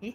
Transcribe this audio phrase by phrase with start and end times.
[0.00, 0.14] 咦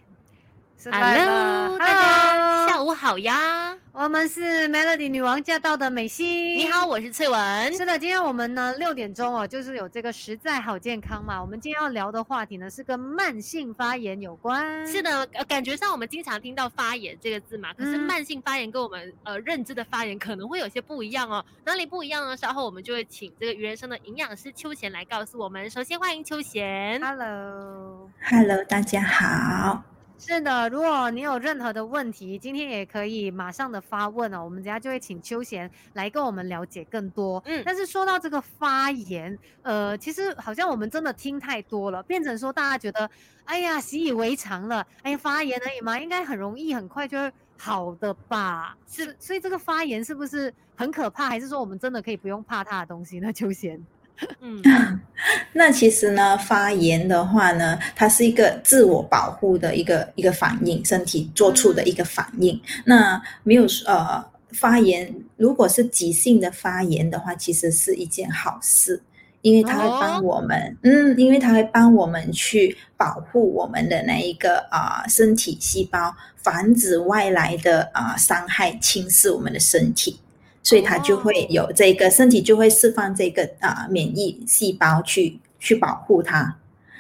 [0.78, 3.78] 是 Hello，live 了大家 Hello 下午好呀！
[3.98, 6.58] 我们是 Melody 女王驾到的美心。
[6.58, 7.74] 你好，我是翠文。
[7.74, 11.42] 是的，今天我们呢六点钟哦，就是有这个实在好健康嘛。
[11.42, 14.86] 我们今天要聊的话题呢是跟慢性发炎有关。
[14.86, 21.44] 是的，呃感觉上我们经常听到发炎这个字嘛，可是嗯慢性发炎跟我们呃认知的发炎可能会有些不一样哦。
[21.64, 22.36] 哪里不一样呢？
[22.36, 25.70] 稍后我们就会请这个鱼人生的营养师秋贤来告诉我们。
[25.70, 27.02] 首先欢迎秋贤。
[27.02, 28.10] Hello。
[28.30, 29.95] Hello，大家好。
[30.18, 37.42] 是的，如果你有任何的问题，今天也可以马上的发问哦，我们等下就会请秋贤来跟我们了解更多。
[37.46, 43.10] 嗯但是说到这个发言，呃，其实好像我们真的听太多了，变成说大家觉得，
[43.44, 48.76] 哎呀，习以为常了，哎呀，发言而已嘛，应该很容易很快就会好的吧？
[48.88, 53.32] 是，所以这个发言是不是很可怕，还是说我们真的可以不用怕它的东西呢？
[53.32, 53.86] 秋贤，
[54.42, 54.62] 嗯，
[55.54, 62.60] 那其实呢，发炎的话呢，它是一个自我保护的一个一个反应，身体做出的一个反应。
[62.86, 69.02] 那没有呃发炎，如果是急性的发炎的话，其实是一件好事。
[69.42, 80.20] 因为它会帮我们，嗯，因为它会帮我们去保护我们的那一个啊、身体细胞，防止外来的啊、伤害侵蚀我们的身体。
[80.66, 86.58] 所以它就会有这个身体就会释放这个啊、免疫细胞去去保护它。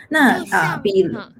[0.07, 1.33] 那啊、像比如嗯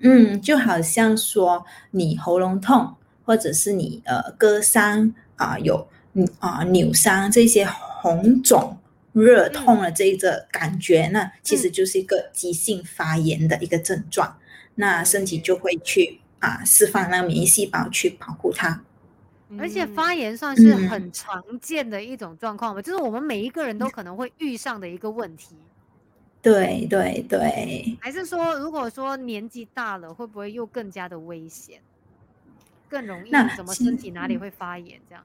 [0.00, 8.76] 嗯，就好像说你喉咙痛，或者是你呃割伤啊、有嗯啊、扭伤这些红肿。
[9.14, 14.38] 热痛的这一个感觉，那其实就是一个急性发炎的一个症状。
[14.74, 18.82] 那身体就会去啊释放那个免疫细胞去保护它。
[19.56, 19.86] 而且嗯。
[19.86, 20.88] 发炎算是嗯。
[20.88, 25.72] 很常见的一种状况吧，就是我们每一个人都可能会遇上的一个问题。
[26.42, 31.82] 对对对，还是说，如果说年纪大了，会不会又更加的危险，
[32.90, 35.24] 更容易那怎么身体哪里会发炎这样？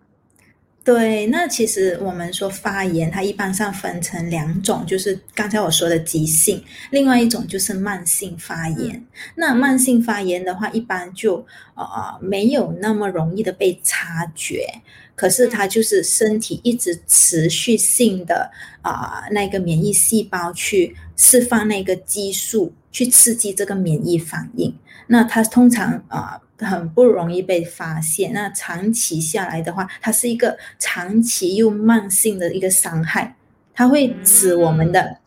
[0.87, 9.05] 对，那其实我们说发炎，它一般上分成两种，就是刚才我说的急性，另外一种就是慢性发炎。
[9.35, 11.45] 那慢性发炎的话，一般就
[11.75, 14.65] 呃没有那么容易的被察觉，
[15.13, 18.49] 可是它就是身体一直持续性的
[18.81, 24.73] 啊、那个免疫细胞去释放那个激素，去刺激这个免疫反应。
[25.07, 28.33] 那它通常啊、很不容易被发现。
[28.33, 33.35] 那长期下来的话，它是一个长期又慢性的一个伤害，
[33.73, 35.17] 它会使我们的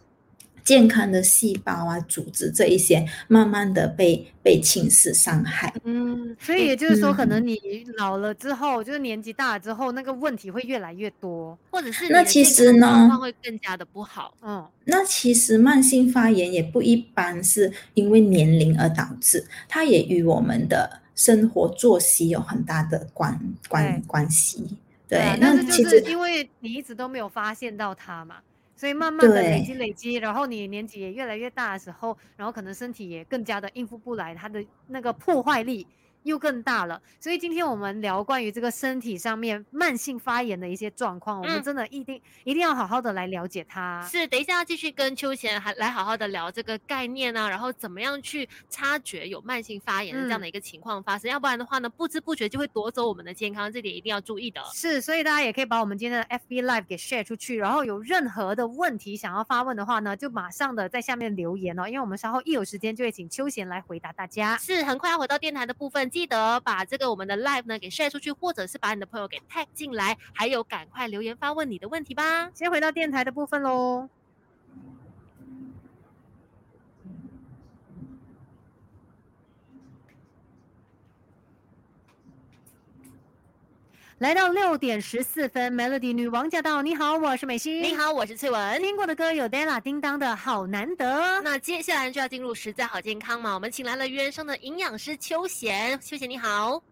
[0.62, 5.72] 健康的细胞啊、组织这一些慢慢的被被侵蚀伤害。
[5.84, 7.58] 嗯，所以也就是说，可嗯能你
[7.96, 11.58] 老了之后，就是年纪大了之后，那个问题会越来越多。
[11.70, 14.34] 或者是那其实呢况会更加的不好。
[14.42, 23.38] 嗯，那其实慢性发炎也不一般是因为年龄而导致，它也与我们的生活作息有很大的关
[23.68, 24.78] 关关系。
[25.06, 28.36] 对但是就那其实是因为你一直都没有发现到它嘛，
[28.74, 35.86] 所以慢慢的累积累积，然后你年纪也越来越大的时候，然后可能身体也更加的应付不来，它的那个破坏力
[36.22, 37.00] 又更大了。
[37.18, 44.06] 所以今天我们聊关于这个身体上面慢性发炎的一些状况，我们嗯真的一定一定要好好的来了解它。
[44.10, 54.62] 是，等一下要继续跟秋贤还来好好的聊这个概念啊，然后怎么样去察觉有慢性发炎的这样嗯的一个情况发生，要不然的话呢，不知不觉就会夺走我们的健康，这点一定要注意的。
[54.72, 64.56] 是，所以大家也可以把我们今天的 FB Live 给 share 出去，然后有任何的问题想要发问的话呢，就马上的在下面留言哦，因为我们稍后一有时间就会请秋贤来回答大家。
[64.58, 72.50] 是，很快要回到电台的部分，记得把这个我们的 live 呢给晒出去，或者是把你的朋友给 tag 进来，还有赶快留言发问你的问题吧。
[72.52, 74.08] 先回到电台的部分喽。
[84.20, 86.82] 来到六点十四分，Melody 女王驾到！
[86.82, 87.82] 你好，我是美心。
[87.82, 88.78] 你，好，我是翠文。
[88.82, 91.06] 听过的歌有 Della 叮当的《好难得》。
[91.40, 96.82] 那接下来就要进入实在好健康嘛，我们请来了原生的营养师秋贤，秋贤你好。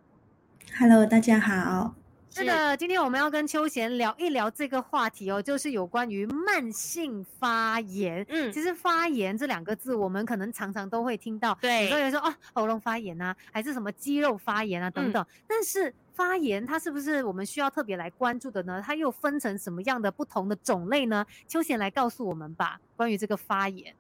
[0.78, 1.94] Hello，大家好。
[2.30, 8.24] 是的，今天我们要跟秋贤聊一聊这个话题哦，就是有关于慢性发炎。
[8.30, 15.22] 嗯其实发炎这两个字，我们可能常常都会听到，对有时候有人说哦，喉咙发炎啊，还是什么肌肉发炎啊等等。
[15.46, 18.82] 但是发炎它是不是我们需要特别来关注的呢？
[18.84, 21.24] 它又分成什么样的不同的种类呢？
[21.46, 23.94] 秋贤来告诉我们吧，关于这个发炎。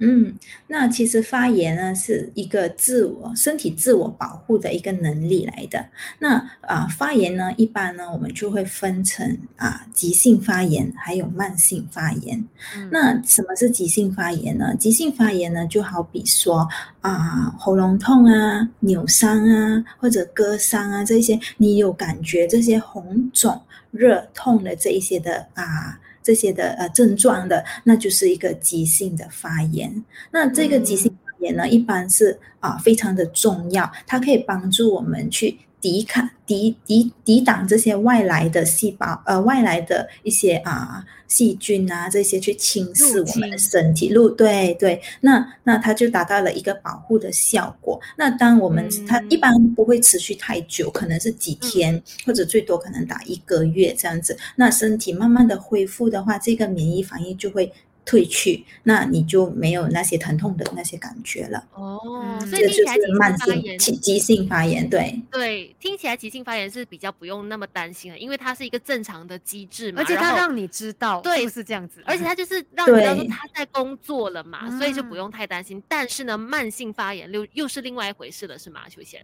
[0.00, 0.32] 嗯，
[0.68, 5.84] 那其实发炎呢是一个自我身体自我保护的一个能力来的。
[6.20, 12.38] 那啊，发炎呢，一般呢我们就会分成啊急性发炎还有慢性发炎。
[12.76, 14.72] 嗯那什么是急性发炎呢？
[14.76, 16.68] 急性发炎呢，就好比说
[17.00, 23.60] 啊喉咙痛啊、扭伤啊或者割伤啊这些，你有感觉这些红肿、
[23.90, 25.98] 热痛的这一些的啊。
[26.22, 30.04] 这些的呃症状的，那就是一个急性的发炎。
[30.30, 44.08] 那这个急性发炎呢，一般是啊、非常的重要，它可以帮助我们去抵抗、抵抵抵挡这些外来的细胞，呃，外来的一些啊、细菌啊这些去侵蚀我们的身体。
[44.08, 48.00] 入对对，那那它就达到了一个保护的效果。
[48.16, 54.36] 那当我们、它一般不会持续太久，可能是几天，或者最多可能打一个月这样子。
[54.56, 57.72] 那身体慢慢的恢复的话，这个免疫反应就会
[58.08, 61.62] 退去，那你就没有那些疼痛的那些感觉了。
[61.74, 62.00] 哦，
[62.40, 65.22] 嗯所以听起来急性是慢性发炎急急性发炎，对。
[65.30, 72.02] 对，听起来急性发炎是比较不用那么担心的，因为它是一个正常的机制嘛，而且它让你知道，对是这样子？
[72.06, 75.82] 而且它就是让你知道说他在工作了嘛，所以就不嗯用太担心。
[75.86, 78.88] 但是呢，慢性发炎又又是另外一回事了，是吗？
[78.88, 79.22] 秋贤？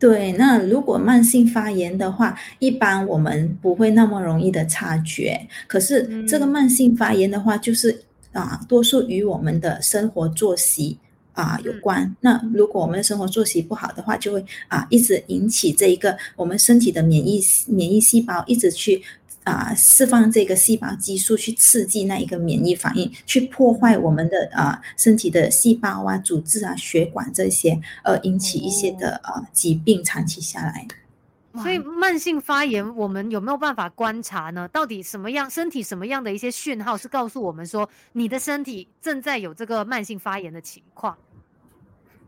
[0.00, 5.38] 对，那如果慢性发炎的话，一般我们不会那么容易的察觉。
[5.66, 8.02] 可是这个嗯慢性发炎的话，就是
[8.32, 10.98] 啊，多数与我们的生活作息
[11.34, 12.16] 啊有嗯关。
[12.18, 19.02] 那如果我们的生活作息不好的话，就会啊一直引起这一个我们身体的免疫免疫细胞一直去。
[19.50, 30.86] 啊，释放这个细胞激素去刺激那一个免疫反应，去破坏我们的啊身体的细胞啊、组织啊、血管这些，而，引起一些的呃疾病长期下来。
[31.56, 34.68] 所以慢性发炎，我们有没有办法观察呢？
[34.68, 41.18] 到底什么样身体什么样的一些讯号是告诉我们说你的身体正在有这个慢性发炎的情况？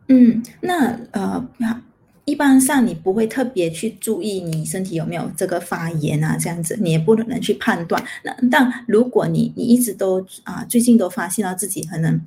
[0.08, 1.48] 嗯，那呃，
[2.24, 8.02] 一般上你不会特别去注意你身体有没有这个发炎啊，这样子你也不能去判断。
[8.24, 12.20] 那但如果你你一直都啊、最近都发现到自己可能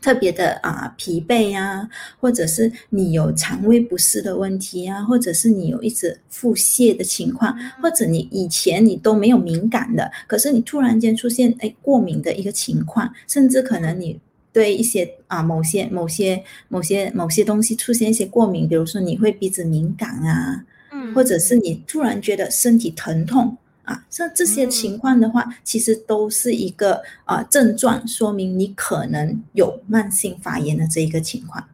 [0.00, 1.88] 特别的啊、疲惫呀、
[2.20, 14.20] 或者是你有肠胃不适的问题啊，或者是你有一直腹泻的情况，或者你以前你都没有敏感的，可是你突然间出现哎过敏的一个情况，甚至可能你
[14.56, 31.68] 对一些啊某些某些某些某些东西出现一些过敏，比如说你会鼻子敏感啊，嗯或者是你突然觉得身体疼痛啊，像这些情况的话，其实都是一个啊症状，说明你可能有慢性发炎的这一个情况。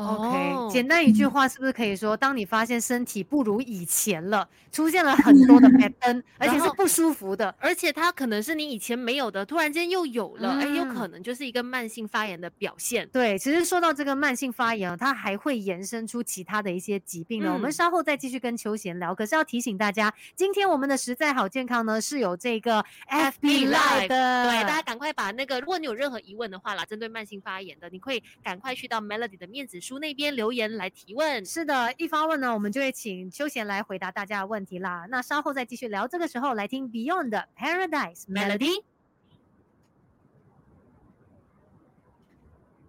[0.00, 13.08] OK，简单嗯一句话是不是可以说，当你发现身体不如以前了，出现了很多的 pattern，而且是不舒服的，而且它可能是你以前没有的，突然间又有了，哎、有嗯可能就是一个慢性发炎的表现。
[13.10, 17.52] 对，其实说到这个慢性发炎啊，它还会延伸出其他的一些疾病呢。
[17.52, 19.14] 我们嗯稍后再继续跟秋贤聊。
[19.14, 31.44] 可是要提醒大家，今天我们的实在好健康呢是有这个 FB Live 的，对，大家赶快把那个，如果你有任何疑问的话啦，针对慢性发炎的，你可以赶快去到 Melody 的面子书那边留言来提问。
[31.44, 35.04] 是的，一发问呢，我们就会请秋贤来回答大家的问题啦。
[35.10, 36.06] 那稍后再继续聊。
[36.06, 38.68] 这个时候来听 Beyond 的 Paradise Melody。
[38.68, 38.84] Melody。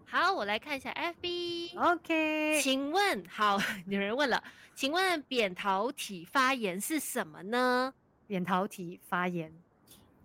[0.06, 1.76] 好，我来看一下 FB。
[1.80, 3.58] OK，请问，好，
[3.90, 4.44] 有人问了，
[4.76, 7.96] 请问扁桃体发炎是什么呢？
[8.28, 9.52] 扁桃体发炎，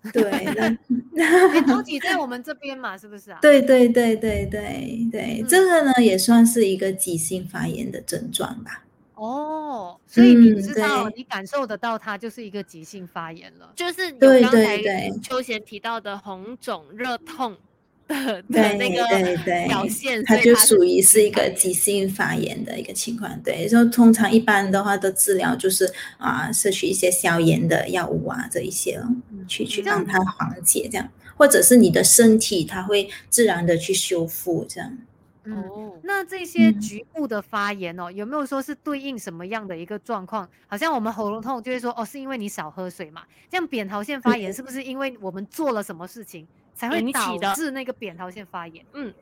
[0.12, 0.30] 对，
[1.52, 3.38] 扁桃体在我们这边嘛，是不是啊？
[3.42, 8.82] 对对对对对对，嗯这个呢也算是一个急性发炎的症状吧。
[9.14, 13.72] 哦，所以你嗯知道，对你感受得到它就是一个急性发炎了。
[13.74, 17.56] 就是有对对刚才对秋贤提到的红肿、热痛
[18.08, 18.42] 的
[18.74, 23.40] 那个对对表现，它就属于是一个急性发炎的一个情况。
[23.42, 29.08] 对，就通常一般的话的治疗就是啊，摄取一些消炎的药物啊，这一些咯，
[29.46, 34.98] 去去让它缓解这样，或者是你的身体它会自然的去修复这样。
[35.44, 35.92] 嗯，哦。
[36.02, 40.48] 那这些嗯局部的发炎哦，有没有说是对应什么样的一个状况？
[40.66, 43.22] 好像我们喉咙痛就会说哦，是因为你少喝水嘛。
[43.50, 48.84] 这样扁桃腺发炎是不是因为我们做了什么事情才会导致那个扁桃腺发炎？
[48.94, 49.12] 嗯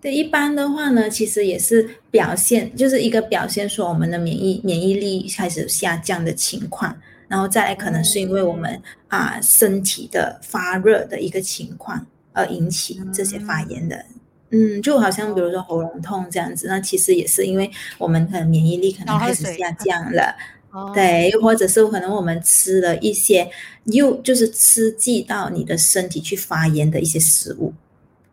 [0.00, 6.96] 对，一般的话呢，其实也是表现，就是一个表现说我们的免疫免疫力开始下降的情况，
[7.32, 14.04] 然后再来可能是因为我们啊、身体的发热的一个情况而引起这些发炎的。
[14.50, 20.36] 嗯，就好像比如说喉咙痛这样子，那其实也是因为我们的免疫力可能开始下降了，
[20.72, 23.50] 哦，对，又或者是可能我们吃了一些
[23.84, 27.72] 又就是刺激到你的身体去发炎的一些食物，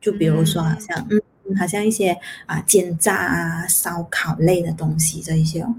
[0.02, 5.74] 就比如说嗯好像嗯，好像一些啊煎炸啊、烧烤类的东西这一些哦。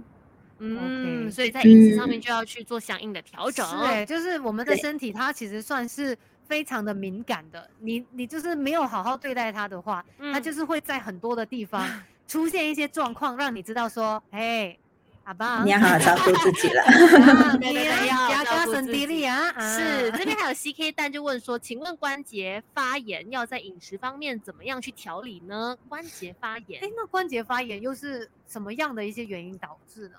[0.61, 3.67] 嗯所以在饮食上嗯面就要去做相应的调整。
[3.67, 11.89] 是哎，就是我们的身体它其实算是非常的敏感的，你你就是没有好好对待它的话，它嗯就是会在很多的地方
[12.29, 14.77] 出现一些状况，让你知道说，哎，
[15.25, 16.83] 阿爸，你要好好照顾自己了。
[16.83, 25.77] 啊 对你对对要照顾自己身体力啊，是，啊这边还有 CK 蛋就问说，请问关节发炎要在饮食方面怎么样去调理呢？
[25.89, 30.17] 关节发炎哎，，那关节发炎又是什么样的一些原因导致呢？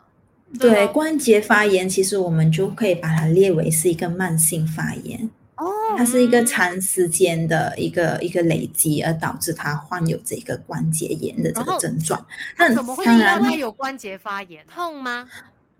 [0.59, 5.65] 对啊关节发炎，其实我们就可以把它列为是一个慢性发炎，哦
[5.97, 12.25] 它是一个长时间的一个一个累积，而导致它患有这个关节炎的这个症状。
[12.57, 14.63] 那那怎么会知道当然它有关节发炎？
[14.67, 15.27] 痛吗？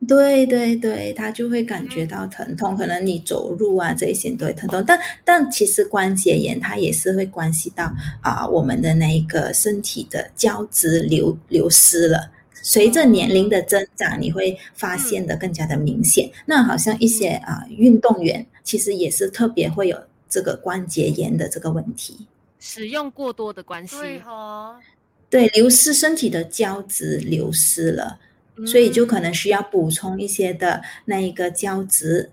[0.08, 12.32] 对对对，他就会感嗯觉到疼痛，可能你走路啊这一些都会疼痛，但但其实关节炎它也是会关系到啊、我们的那一个身体的胶质流流失了。
[12.62, 16.30] 随着年龄的增长，你会发现的更加的明显。
[16.46, 19.98] 那好像一些啊、运动员，其实也是特别会有
[20.30, 22.27] 这个关节炎的这个问题。
[22.60, 23.96] 使用过多的关系，
[25.30, 28.20] 对流失身体的胶质流失了，
[28.68, 32.30] 所以就可能需要补充一些的那一个胶质、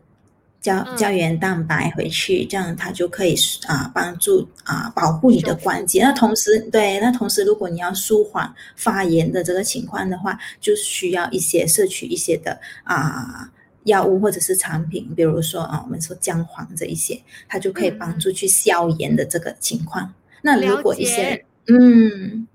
[0.61, 3.35] 胶嗯胶原蛋白回去，这样它就可以
[3.67, 6.03] 啊帮助啊保护你的关节。
[6.03, 13.51] 那同时，对，那同时如果你要舒缓发炎的这个情况的话，就需要一些摄取一些的啊。
[13.85, 20.13] 药物或者是产品，比如说啊，我们说姜黄这一些，它就可以帮助去消炎的这个情况。
[20.43, 22.47] 那如果一些嗯，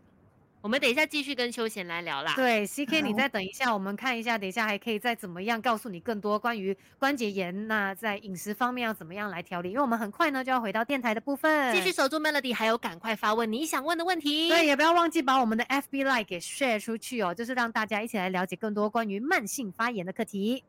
[0.64, 2.36] 我们等一下继续跟秋贤来聊啦。
[2.38, 9.72] 对，CK，你再等一下，我们看一下，等一下还可以再怎么样告诉你更多关于关节炎，那在饮食方面要怎么样来调理？
[9.72, 14.48] 因为我们很快呢就要回到电台的部分，继续守住 Melody，还有赶快发问你想问的问题。
[14.48, 20.64] 对，也不要忘记把我们的 FB Like 给 share 出去哦，就是让大家一起来了解更多关于慢性发炎的课题。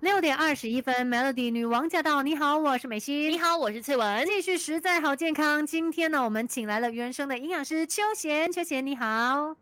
[0.00, 2.22] 六点二十一分，Melody 女王驾到！
[2.22, 3.32] 你好，我是美心。
[3.32, 4.24] 你好，我是翠文。
[4.28, 5.66] 继续实在好健康。
[5.66, 8.52] 今天呢，我们请来了原生的营养师邱贤。
[8.52, 9.56] 邱贤你好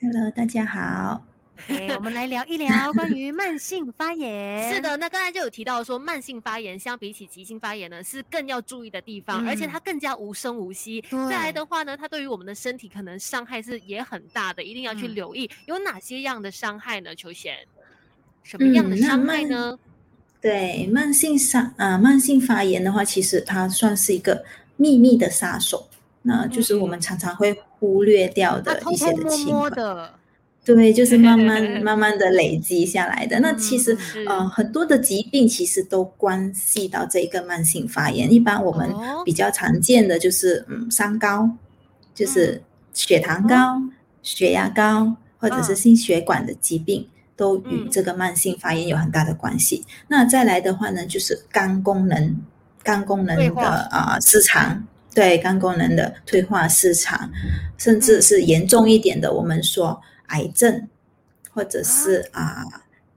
[0.00, 1.22] ，Hello，大家好。
[1.68, 4.72] 哎，我们来聊一聊关于慢性发炎。
[4.72, 11.04] 是，的，那刚才就有提到说，慢性发炎相比起急性发炎呢，是更要注意的地方，而且嗯它更加无声无息。
[11.28, 17.14] 再来的话呢，它对于我们的身体可能伤害是也很大的，一定要去嗯留意有哪些样的伤害呢？
[17.14, 17.58] 秋贤，
[18.44, 19.78] 什么样的伤害慢呢？
[20.40, 24.44] 对，慢性杀啊、慢性发炎的话，其实它算是一个
[24.76, 25.88] 秘密的杀手，
[26.22, 30.10] 那就是我们嗯常常会忽略掉的一些偷摸摸的情况。
[30.66, 33.40] 对，就是慢慢 慢慢的累积下来的。
[33.40, 38.32] 那其实嗯呃，很多的疾病其实都关系到这个慢性发炎。
[38.32, 41.50] 一般我们哦比较常见的就是嗯，三高，
[42.14, 43.82] 就是血糖高、
[44.22, 47.06] 血压高，或者是嗯心血管的疾病。
[47.36, 47.90] 都与嗯。
[47.90, 49.84] 这个慢性发炎有很大的关系。
[50.08, 52.36] 那再来的话呢，就是肝功能、
[52.82, 57.30] 肝功能的啊、失常，对肝功能的退化失常，
[57.78, 58.22] 甚至嗯。
[58.22, 60.88] 是严重一点的，我们说癌症，
[61.50, 62.64] 或者是啊、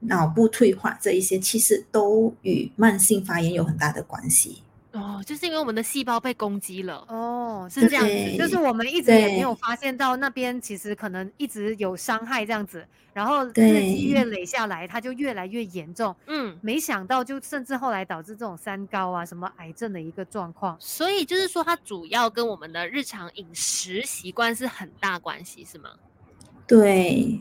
[0.00, 4.62] 脑部退化这一些，其实都与慢性发炎有很大的关系。
[4.98, 16.14] 哦，就是因为我们的细胞被攻击了，哦，是是这样子，就是我们一直也没有发现到那边其实可能一直有伤害这样子，然后日积月累下来，它就越来越严重。
[16.26, 16.58] 嗯。
[16.60, 20.76] 没想到就甚至后来导致这种三高啊、什么癌症的一个状况。
[20.80, 25.90] 所以就是说，它主要跟我们的日常饮食习惯是很大关系，是吗？
[26.66, 27.40] 对，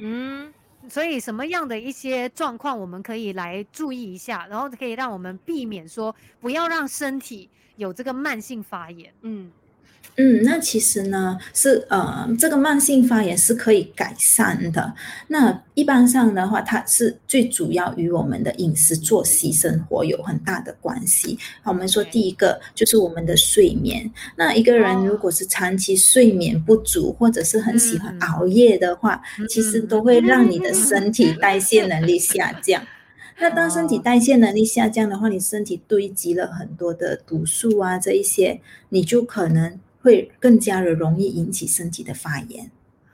[0.00, 0.52] 嗯，
[0.88, 9.12] 所以什么样的一些状况我们可以来注意一下，然后可以让我们避免说不要让身体有这个慢性发炎。
[9.22, 9.50] 嗯，
[10.16, 14.92] 嗯，那其实呢是呃，这个慢性发炎是可以改善的。
[15.28, 21.38] 那一般上的话，它是最主要与我们的饮食、作息、生活有很大的关系。
[21.62, 24.10] 好我们说第一个就是我们的睡眠。
[24.34, 32.82] 那一个人哦如果是长期睡眠不足，或者是很喜欢嗯熬夜的话，其实嗯都会让你的身体代谢能力下降。
[33.40, 42.64] 那当身体哦代谢能力下降的话，你身体堆积了很多的毒素啊，这一些你就可能会更加的容易引起身体的发炎。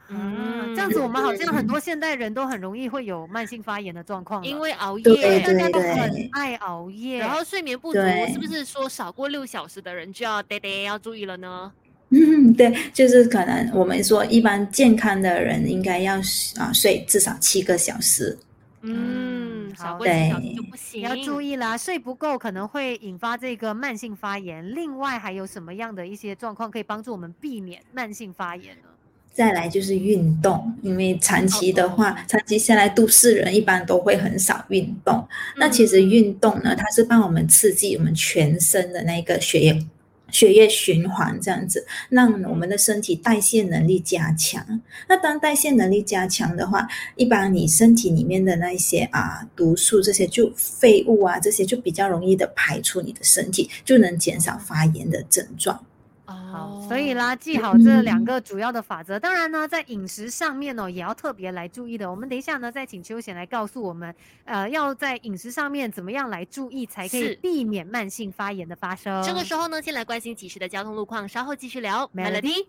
[0.07, 7.99] 啊，嗯这样子我们好像很嗯多现代人都很容易会有慢性发炎的状况，因为熬对夜，大家都很爱熬夜，然后睡眠不足，
[8.33, 11.73] 是不是说少过六小时的人就要得得要注意了呢？
[12.11, 16.15] 嗯，对，就是可能我们说一般健康的人应该要
[16.57, 18.39] 啊睡至少七个小时。
[18.83, 19.44] 嗯，
[19.75, 21.02] 好少过几小时对就不行。
[21.02, 24.75] 要注意啦，睡不够可能会引发这个慢性发炎。
[24.75, 28.88] 另外还有什么样的一些状况可以帮助我们避免慢性发炎呢？
[29.33, 35.26] 再来就是运动，因为长期的话，哦长期下来都市人一般都会很少运动。
[35.57, 39.87] 那其实嗯运动呢，它是帮我们刺激我们全身的那个血液
[40.31, 44.81] 血液循环，这样子让我们的身体代谢能力加强。
[45.09, 55.85] 那当代谢能力加强的话，一般你身体里面的那些啊毒素这些就废物啊这些就比较容易的排出你的身体，就能减少发炎的症状。
[56.33, 59.19] 好，哦所以啦，记好这两嗯个主要的法则。
[59.19, 62.11] 当然呢，在饮食上面呢，也要特别来注意的。
[62.11, 64.14] 我们等一下呢，再请秋贤来告诉我们，
[64.45, 69.23] 呃，要在饮食上面怎么样来注意，才可以避免慢性发炎的发生。
[69.23, 72.09] 这个时候呢，先来关心及时的交通路况，稍后继续聊。
[72.14, 72.66] Melody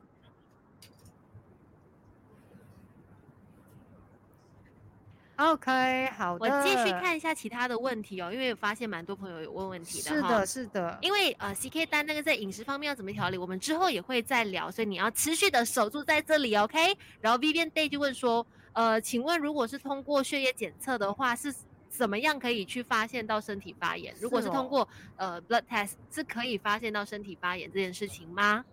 [5.38, 6.46] ，OK，好的。
[6.46, 10.98] 我继续看一下其他的问题哦，因为我发现蛮多朋友有问问题的哈是的，是的。
[11.02, 16.98] 因为呃，CK 单那个在饮食方面要怎么调理，我们之后也会再聊，所以你要持续的守住在这里，OK？
[17.22, 21.54] 然后 Vivian Day 就问说，呃，请问如果是通过血液检测的话，是
[21.90, 24.14] 怎么样可以去发现到身体发炎？
[24.20, 28.66] 如果是哦是通过呃 blood test 是可以发现到身体发炎这件事情吗？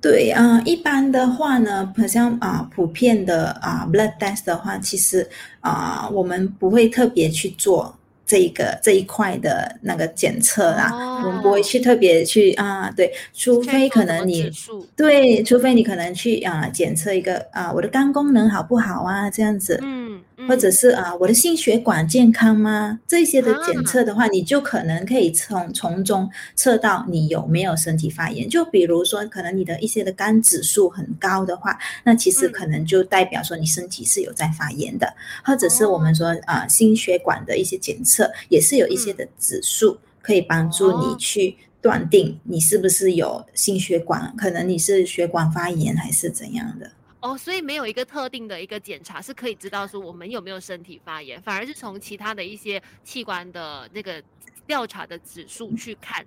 [0.00, 5.28] 对啊、一般的话呢，好像啊、普遍的啊、blood test 的话，其实
[5.60, 7.92] 啊、我们不会特别去做
[8.24, 10.92] 这一个这一块的那个检测啦，
[11.24, 11.62] 我们不会哦。
[11.62, 14.50] 去特别去啊、对，除非可能你，
[14.96, 22.98] 对，除非你可能去啊、检测一个啊、我的肝功能好不好啊这样子，嗯，或者嗯是啊，我的心血管健康吗？
[23.06, 28.48] 这些的检啊测的话，你就可能可以从从中测到你有没有身体发炎。
[28.48, 32.52] 就比如说，可能你的一些的肝指数很高的话，那其实嗯。
[32.58, 46.90] 可能就代表说你身体是有在发炎的，或者是我们说啊，心血管的一些检测也是有一些的指数可以帮助你哦去断定你是不是有心血管，可能你是血管发炎还是怎样的。
[47.20, 54.22] 哦，所以没有一个特定的一个检查是可以知道说我们有没有身体发炎，反而是从其他的一些器官的那个
[54.66, 56.24] 调查的指数去看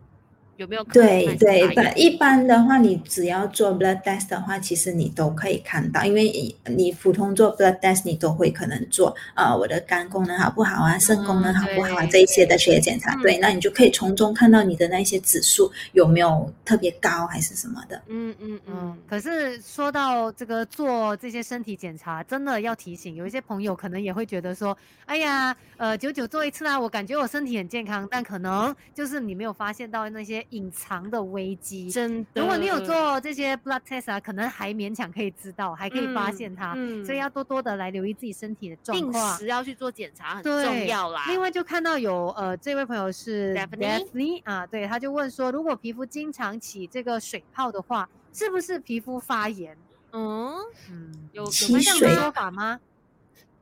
[0.61, 13.15] 有没有可能对对，但一般的话，你只要做 blood test 的话，其实你都可以看到，因为你你普通做 blood test，你都会可能做呃我的肝功能好不好啊，肾功能好不好啊、对这一些的血液检查。
[13.15, 17.99] 嗯对，那你就可以从中看到你的那些指数有没有特别高还是什么的。
[18.07, 31.91] 嗯嗯嗯嗯，，可是说到这个做这些身体检查，真的要提醒，有一些朋友可能也会觉得说，哎呀，呃，久久做一次啊，我感觉我身体很健康，但可能就是你没有发现到那些隐藏的危机。
[31.91, 32.41] 真的。
[32.41, 39.37] 如果你有做这些 blood test 啊，可能还勉强可以知道，还可以发现它，嗯所以要多多的来留意自己身体的状况定况。
[39.37, 41.25] 时要去做检查很，重要啦。
[41.27, 49.75] 另外就看到有呃，这位朋友是 Daphne Daphne 啊，对，他就问说，如果皮肤经常起这个水泡的话，是不是皮肤发炎？
[50.13, 50.55] 嗯，
[50.89, 52.79] 嗯，有有起关系这样的说法吗？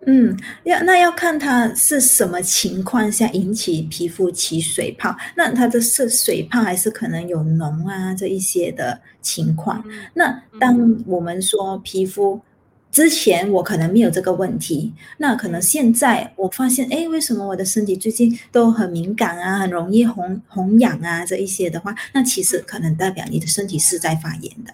[0.06, 9.84] 嗯，要那要看它是什么情况下引起皮肤起水泡，那它的是水泡还是可能有脓啊这一些的情况。
[9.88, 12.40] 嗯那当我们说皮肤
[12.92, 24.74] 之前我可能没有这个问题，那可能现在我发现，哎，为什么我的身体最近都很敏感啊，很容易红红痒啊这一些的话，那其实可能代表你的身体是在发炎的。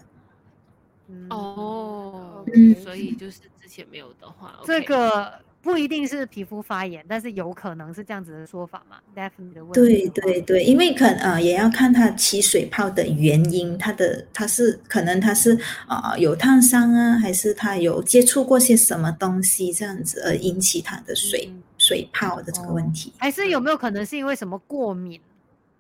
[1.10, 3.40] 嗯哦，嗯所以就是
[3.76, 15.60] 之前没有的话，这个不一定是皮肤发炎，但是有可能是这样子的说法嘛？Definitely 的问题对对对，因为可呃也要看它起水泡的原因，它的它是可能它是
[15.90, 23.12] 呃有烫伤啊，还是它有接触过些什么东西这样子而引起它的水、嗯水泡的这个问题。
[23.18, 25.20] 还是有没有可能是因为什么过敏？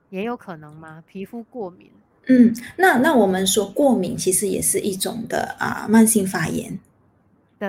[0.09, 1.01] 也有可能吗？
[1.07, 1.89] 皮肤过敏？
[2.27, 6.77] 嗯，那那我们说过敏其实也是一种的啊、慢性发炎。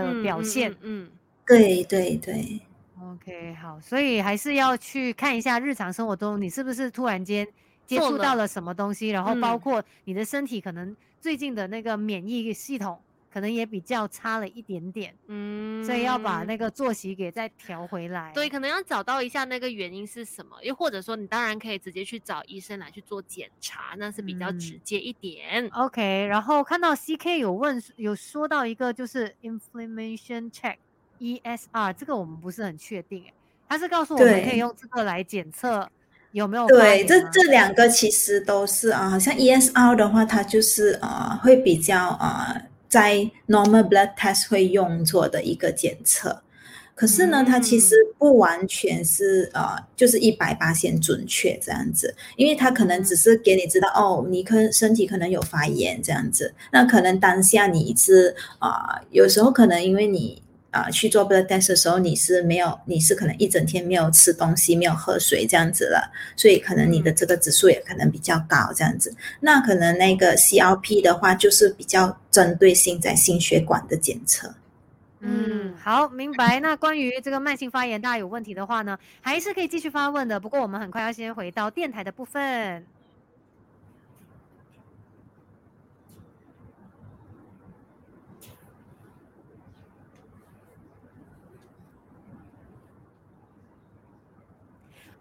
[0.02, 0.70] 的表现。
[0.72, 1.10] 嗯嗯。
[1.46, 2.60] 对对对
[3.00, 7.46] ，OK，好，所以还是要去看一下日常生活中你是不是突然间
[7.86, 12.98] 接触到了什么东西，然后包嗯括你的身体可能最近的那个免疫系统
[13.36, 18.32] 可能也比较差了一点点，嗯，所以要把那个作息给再调回来。
[18.32, 25.68] 对，可能要找到一下那个原因是什么，又或者说你当然可以直接去找医生来去做检查，那是比较直嗯接一点。
[25.74, 30.76] OK，然后看到 CK 有问有说到一个就是 inflammation check
[31.20, 33.34] ESR，这个我们不是很确定诶，
[33.68, 35.86] 他是告诉我们可以用这个来检测
[36.32, 42.66] 有没有发对，这这两个其实都是啊，好像 ESR 的话，它就是呃会比较呃
[42.96, 46.40] 在 normal blood test 会用做的一个检测。
[46.94, 60.42] 可是呢，它其实不完全是呃，就是一百八先准确这样子，因为它可能只是给你知道哦，你可身体可能有发炎这样子，那可能当下你是啊、有时候可能因为你
[60.76, 69.14] 啊、去做 blood test 的时候，你是没有，你是可能一整天没有吃东西，没有喝水这样子了，所以可能你的这个指数也可能比较高这样子。
[69.40, 74.54] 那可能那个 CRP 的话，就是比较针对性在心血管的检测。
[75.20, 76.60] 嗯，好，明白。
[76.60, 80.38] 那关于这个慢性发炎，大家有问题的话呢，还是可以继续发问的。
[80.38, 82.84] 不过我们很快要先回到电台的部分。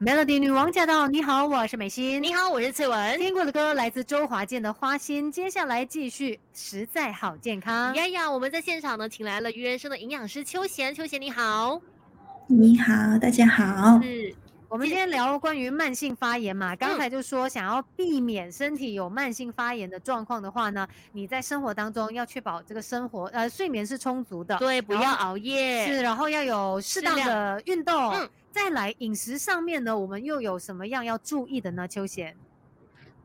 [0.02, 1.08] Melody 女王驾到！
[1.08, 2.22] 你好，我是美心。
[2.22, 3.18] 你好，我是翠文。
[3.18, 7.96] 听过的歌来自周华健的《花心》，接下来继续实在好健康。
[7.96, 10.94] 呀呀，我们在现场呢，请来了鱼人生的营养师秋贤。
[10.94, 11.82] 秋贤你好，
[12.48, 14.02] 你好，大家好。
[14.02, 14.36] 是
[14.68, 25.86] 我们今天聊关于慢性发炎嘛，刚才就说想要避免身体有慢性发炎的状况的话呢，你在生活当中要确保这个生活呃睡眠是充足的，对，不要熬夜。
[25.86, 31.88] 是，然后要有适当的运动，嗯再来饮食上面呢，我们又有什么样要注意的呢？
[31.88, 32.36] 秋贤，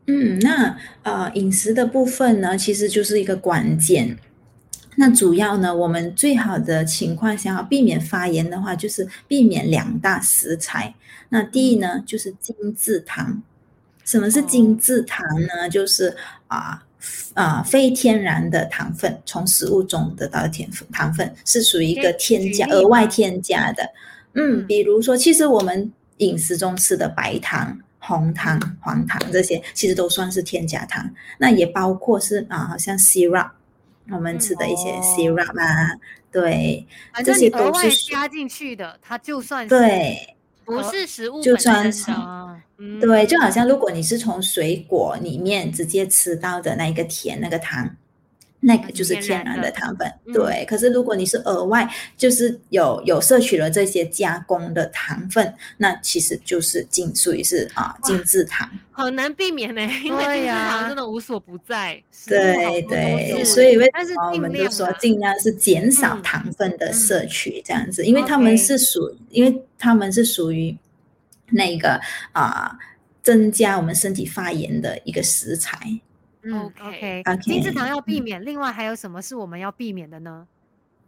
[0.07, 4.19] 嗯，那呃，饮食的部分呢，其实就是一个关键。
[5.01, 10.95] 那主要呢，我们最好的情况想要避免发炎的话，就是避免两大食材。
[11.31, 13.43] 那第一呢，就是精制糖。
[14.05, 15.71] 什么是精制糖呢？
[15.71, 16.15] 就是
[16.49, 16.85] 啊
[17.33, 23.83] 啊、非天然的糖分，从食物中得到的甜分糖分是属于一个添加额外添加的。
[24.35, 31.11] 嗯，嗯比如说，其实我们饮食中吃的白糖、红糖、黄糖这些，其实都算是添加糖。
[31.39, 33.49] 那也包括是啊，好像 syrup，
[34.11, 35.99] 我们吃的一些哦 syrup 啊，
[36.33, 47.97] 对反这些都是加进去的，它就算是对不是食物就本身算是的，啊，嗯对，就好像如果你是从水果里面直接吃到的那一个甜那个糖。
[48.61, 50.65] 那个就是天然的的糖分，嗯对。
[50.67, 58.71] 可是如果你是额外就是有有摄取了这些加工的糖分，那其实就是精属于是啊精制糖。
[58.93, 62.03] 很难避免呢，因为精制对呀糖真的无所不在。
[62.27, 70.77] 对对，所以为但是什么我们都说尽量是减少嗯糖分的嗯摄取，这样子，因为他们是属，因为他们是属于
[71.49, 71.99] 那个
[72.33, 72.79] 啊、
[73.23, 75.79] 增加我们身体发炎的一个食材。
[76.43, 80.47] 嗯 OK，OK，精制 OK，糖要避嗯免，另外还有什么是我们要避免的呢？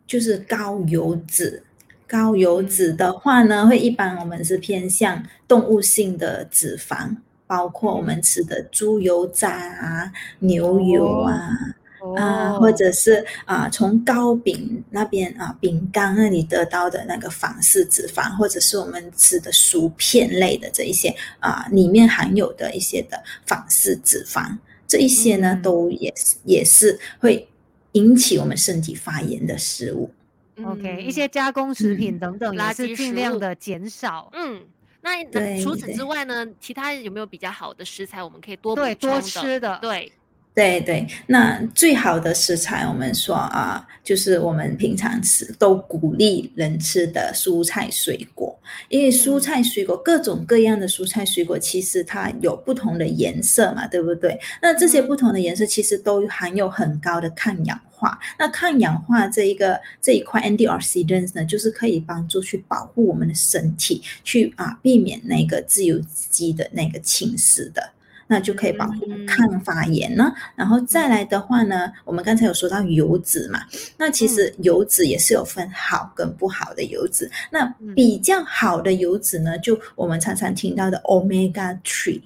[0.06, 1.62] 就是高油脂。
[2.06, 7.16] 高油嗯脂的话呢，会一般我们是偏向动物性的脂肪，
[7.46, 11.48] 包括我们嗯吃的猪油渣啊、牛油啊。
[12.16, 24.58] 啊，哦或者是啊，从糕饼那边啊，饼干那里得到的那个反式脂肪，或者是我们吃的薯片类的这一些啊，里面含有的一些的反式脂肪，
[24.92, 25.62] 这一些呢，嗯。
[25.62, 27.48] 都也是也是会
[27.92, 30.10] 引起我们身体发炎的食物。
[30.62, 34.62] OK，嗯一些加工食品等等也是垃圾食物尽量的减少，嗯，
[35.00, 35.24] 那
[35.62, 39.48] 除此之外呢，其他有没有比较好的食材我们可以多对，多补充的？
[39.48, 40.12] 吃的，对，
[40.54, 48.54] 对对，那最好的食材，我们说啊，就是我们平常吃都鼓励人吃的蔬菜水果，
[48.90, 54.38] 因为蔬嗯菜水果各种各样的蔬菜水果，其实它有不同的颜色嘛，对不对？
[54.60, 58.18] 那这些嗯不同的颜色其实都含有很高的抗氧化。
[58.38, 67.82] 那抗氧化这一个这一块 antioxidants 呢，就是可以帮助去保护我们的身体，去啊避免那个自由基的那个侵蚀的。
[68.32, 70.32] 那就可以保护嗯抗发炎呢。
[70.56, 73.60] 然后再来的话呢，我们刚才有说到油脂嘛，
[73.98, 77.30] 那其实油脂也是有分好跟不好的油脂。
[77.50, 82.22] 那嗯比较好的油脂呢，就我们常常听到的 omega three。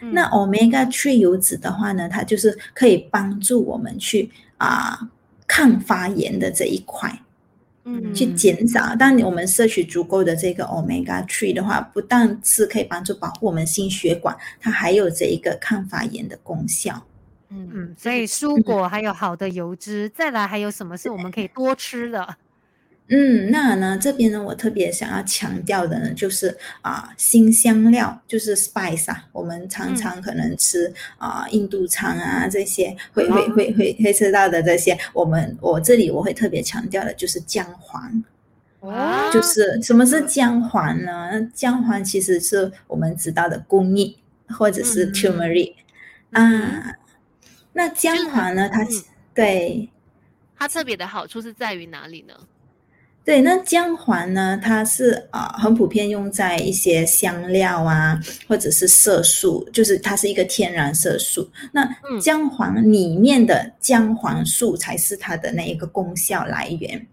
[0.00, 4.98] 嗯那 omega three 油脂的话呢，它就是可以帮助我们去啊、
[5.46, 7.12] 抗发炎的这一块。
[7.84, 8.94] 嗯去减少。
[8.96, 17.02] 当我们摄取足够的这个 omega three 的话，不但是可以帮助保护我们心血管，它还有这一个抗发炎的功效。
[17.50, 22.36] 嗯嗯，所以蔬果还有好的油脂，再来还有什么是我们可以多吃的？
[23.08, 38.24] 嗯，那呢这边呢，我特别想要强调的呢，就是啊、新香料，就是 spice 啊，我们常嗯常可能吃啊、印度餐啊这些会会会会会吃到的这些，我们我这里我会特别强调的就是姜黄。
[38.80, 41.30] 哦就是什么是姜黄呢？
[41.32, 45.74] 那姜黄其实是我们知道的工艺或者是嗯 turmeric、
[46.30, 46.96] 嗯啊。
[47.74, 48.68] 那姜黄呢？
[48.68, 48.88] 它、嗯
[49.34, 49.88] 对
[50.58, 52.34] 它特别的好处是在于哪里呢？
[53.24, 54.58] 对，那姜黄呢？
[54.62, 61.48] 它是啊、呃很普遍用在一些香料啊，或者是色素，就是它是一个天然色素。
[61.72, 67.06] 那嗯姜黄里面的姜黄素才是它的那一个功效来源。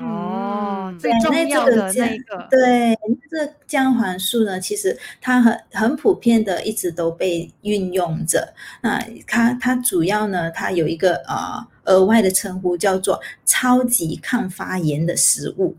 [0.00, 2.98] 哦，嗯最重要的这个姜那一个，对，
[3.30, 8.52] 这个姜黄素呢，其实它很很普遍的，一直都被运用着。
[8.82, 15.76] 那它它主要呢，它有一个呃额外的称呼，叫做超级抗发炎的食物。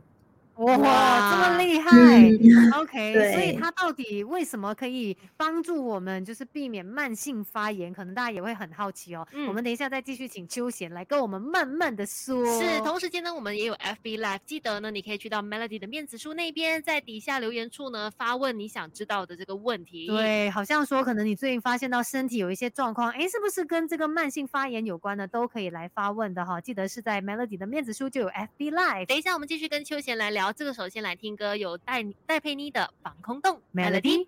[0.59, 1.89] 哇，这么厉害！
[1.91, 7.93] 嗯，OK， 所以它到底为什么可以帮助我们，就是避免慢性发炎？
[7.93, 9.25] 可能大家也会很好奇哦。
[9.31, 12.45] 嗯我们等一下再继续请秋贤来跟我们慢慢的说。
[12.61, 26.59] 是，同时间呢，我们也有 FB Live，记得呢，你可以去到 Melody 的面子书那边，在底下留言处呢发问你想知道的这个问题。，对，好像说可能你最近发现到身体有一些状况，哎，是不是跟这个慢性发炎有关的，都可以来发问的哈。
[26.59, 30.48] 记得是在 Melody 的面子书就有 FB Live 等一下我们继续跟秋贤来聊。
[30.53, 34.25] 这个首先来听歌，有戴戴佩妮的《防空洞》Melody。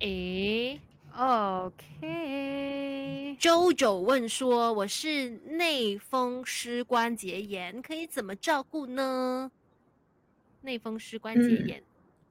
[0.00, 0.80] 诶
[1.16, 9.50] OK，，JoJo 问说，我是内风湿关节炎，可以怎么照顾呢？
[10.60, 11.82] 内风湿关节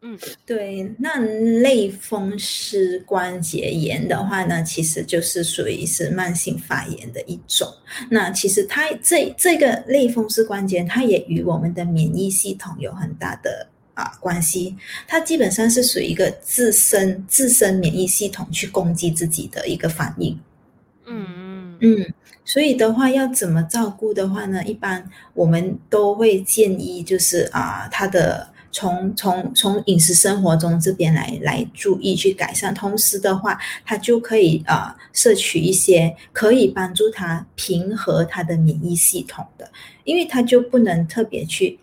[0.01, 7.67] 嗯，对，那类风湿关节炎的话呢，其实就是属于是慢性发炎的一种。
[8.11, 14.75] 那其实它这这个类风湿关节炎，它也与我们的免疫系统有很大的啊关系。
[15.07, 20.39] 它基本上是属于一个自身自身免疫系统去攻击自己的一个反应。
[21.07, 22.13] 嗯嗯嗯，
[22.45, 24.63] 所以的话，要怎么照顾的话呢？
[24.63, 39.67] 一般我们都会建议，就是啊，它的从从从饮食生活中这边来来注意去改善，同时的话，他就可以啊摄取一些可以帮助他平和他的免疫系统的，
[40.03, 41.79] 因为他就不能特别去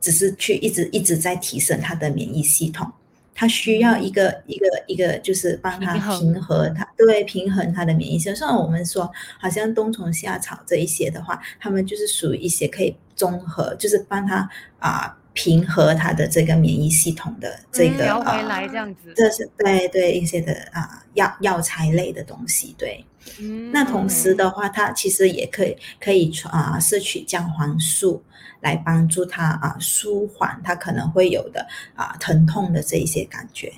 [0.00, 2.88] 只是去一直一直在提升他的免疫系统。
[3.34, 8.36] 他需要一个一个一个，就是帮他平和他，对平衡他的免疫系统。
[8.36, 19.12] 像我们说，好像冬虫夏草这一些的话，他们就是属于一些可以综合，就是帮他啊、平和他的这个免疫系统的这个、调回啊来这样子。
[19.14, 23.04] 这是对对一些的啊药药材类的东西，对。
[23.38, 28.22] 嗯那同时的话，它其实也可以可以啊摄取姜黄素
[28.60, 33.72] 来帮助它啊舒缓它可能会有的啊疼痛的这一些感觉。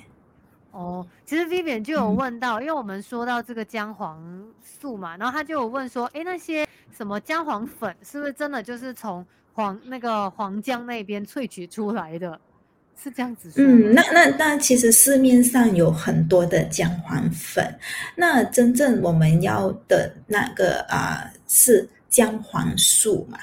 [0.71, 4.23] 哦，其实 Vivian 就有嗯问到，因为我们说到这个姜黄
[4.63, 9.25] 素嘛，然后他就有问说，诶，那些什么姜黄粉是不是真的就是从
[9.59, 12.39] 黄那个黄姜那边萃取出来的？
[13.01, 13.61] 是这样子说？
[13.61, 17.77] 嗯，那那那其实市面上有很多的姜黄粉，
[18.15, 23.37] 那真正我们要的那个啊、是姜黄素嘛。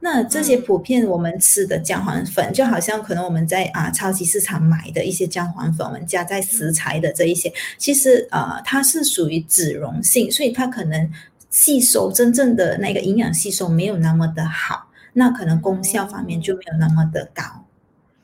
[0.00, 11.08] 那这些嗯普遍我们吃的姜黄粉，就好像可能我们在啊超级市场买的一些姜黄粉，我们加在食材的这一些，其实呃它是属于脂溶性，所以它可能
[11.48, 17.42] 吸收真正的那个营养吸收没有那么的好，那可能功效方面就没有那么的高。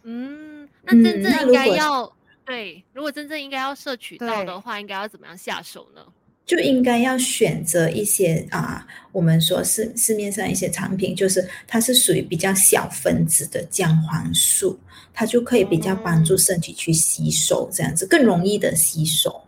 [0.05, 2.13] 嗯，那真嗯正应该要
[2.45, 6.03] 对，如果真正应该要摄取到的话，应该要怎么样下手呢？
[6.45, 14.79] 就应该要选择一些啊，我们说市市面上一些产品，就是它是属于比较小分子的姜黄素，
[15.13, 19.43] 它就可以比较帮助哦身体去吸收，这样子更容易的吸收。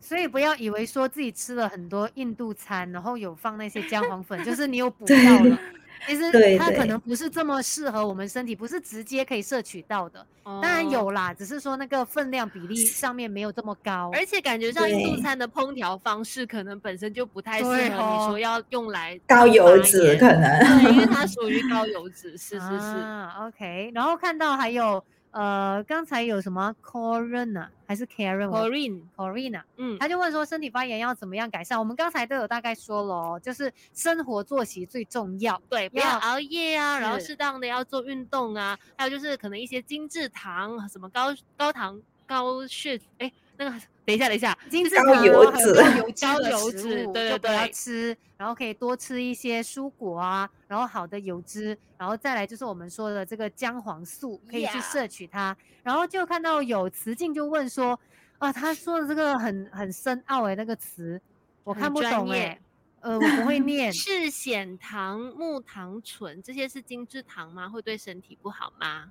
[0.00, 5.56] 所以不要以为说自己吃了很多印度餐，然后有放那些姜黄粉，就是你有补对到了。
[6.06, 10.26] 其实它可能不是这么适合我们身体，不是直接可以摄取到的。
[10.44, 14.10] 当然哦有啦，只是说那个分量比例上面没有这么高。
[14.12, 23.92] 而且感觉上印度餐的烹调方式可能本身就不太适合你说要用来高油脂可能，对，因为它 属于高油脂，是是是，啊，OK。
[23.94, 31.78] 然后看到还有呃，刚才有什么 Corona 还是 Karen 我 Corinne，Corina，嗯，他就问说身体发炎要怎么样改善？
[31.78, 35.60] 我们刚才都有大概说了哦，就是生活作息最重要。
[35.68, 45.68] 对，不要要熬夜啊，然后是适当的要做运动啊，还有就是可能一些精制糖，什么高高糖高血，哎，那个等一下等一下，精致高糖油脂
[45.98, 55.54] 油 脂高的食油脂对对对吃，然后可以多吃一些蔬果啊，然后好的油脂，然后再来就是我们说的这个姜黄素，可以去摄取它。
[55.82, 58.00] 然后就看到有词境就问说，
[58.38, 61.20] 啊，他说的这个很很深奥诶，那个词
[61.62, 62.58] 我看不懂诶。
[63.02, 63.92] 呃，我不会 念。
[63.92, 67.68] 赤藓糖、木糖醇这些是精制糖吗？
[67.68, 69.10] 会对身体不好吗？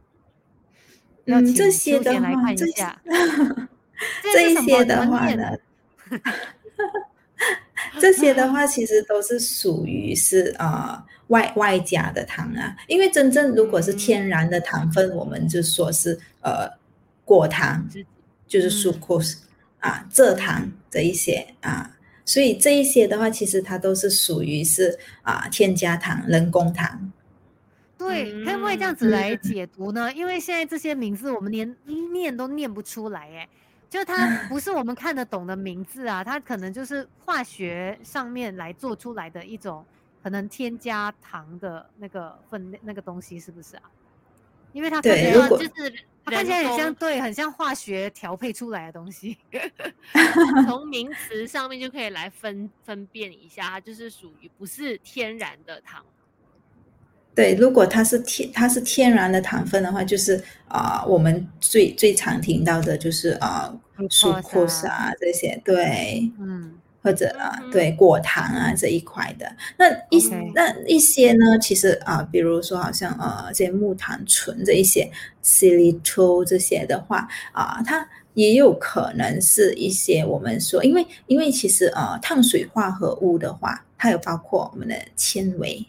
[1.25, 2.99] 嗯这些的话这看一下。
[4.21, 5.57] 这一些的话呢，
[7.99, 16.69] 这些的 话其实都是属于是呃外外加的糖啊，因为真正如果是天然的糖分，我们就说是呃
[17.25, 17.87] 果糖，
[18.47, 18.71] 就是嗯。
[18.71, 19.37] sucrose、
[19.79, 27.11] 啊蔗糖这一些啊，所以这一些的话，其实它都是属于是啊添加糖、人工糖。
[27.97, 28.95] 对，可不可以这样嗯。
[28.95, 30.11] 子来解读呢？
[30.13, 31.75] 因为现在这些名字我们连
[32.11, 33.47] 念都念不出来，哎，
[33.89, 39.83] 就它不是我们看得懂的名字啊，它可能就是化学上面来做出来的一种
[40.21, 43.83] 可能添加糖的那个分那个东西，是不是啊？
[44.71, 45.69] 因为它看起来就是
[46.23, 49.35] 它看起来很像对，很像化学调配出来的东西。
[50.67, 56.05] 从名词上面就可以来分分辨一下，它就是属于不是天然的糖。
[57.35, 69.49] 对，如果它是天它是天然的糖分的话，就是啊、我们最最常听到的就是啊 Glucose sucrose 啊这些，对，嗯，或者啊对果糖啊这一块的。
[69.77, 70.19] 那一
[70.53, 75.09] 那一些呢，其实啊，比如说好像呃这些木糖醇这一些
[75.41, 85.85] xylitol 这些的话啊，它也有可能是一些我们说，因为因为其实呃碳水化合物的话，它有包括我们的纤维。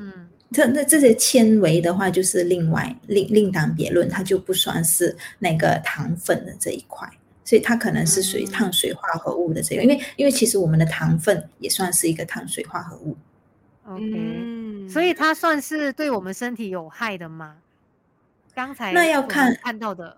[0.00, 7.10] 嗯，这那这些纤维的话，就是另外另另当别论，它就不算是那个糖分的这一块，
[7.44, 13.16] 所以它可能是属于嗯碳水化合物的这个，因为因为其实我们的糖分也算是一个碳水化合物。
[13.86, 17.56] OK，、嗯所以它算是对我们身体有害的吗？
[18.54, 20.16] 刚才那要看看到的，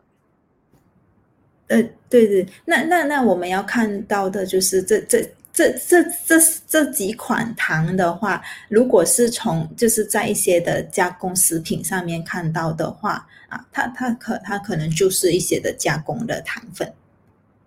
[1.69, 6.37] 呃，对对，那那那我们要看到的就是这这这这这
[6.67, 16.91] 这几款糖的话，如果是从就是在一些的加工食品上面看到的话啊，它它可它可能就是一些的加工的糖分。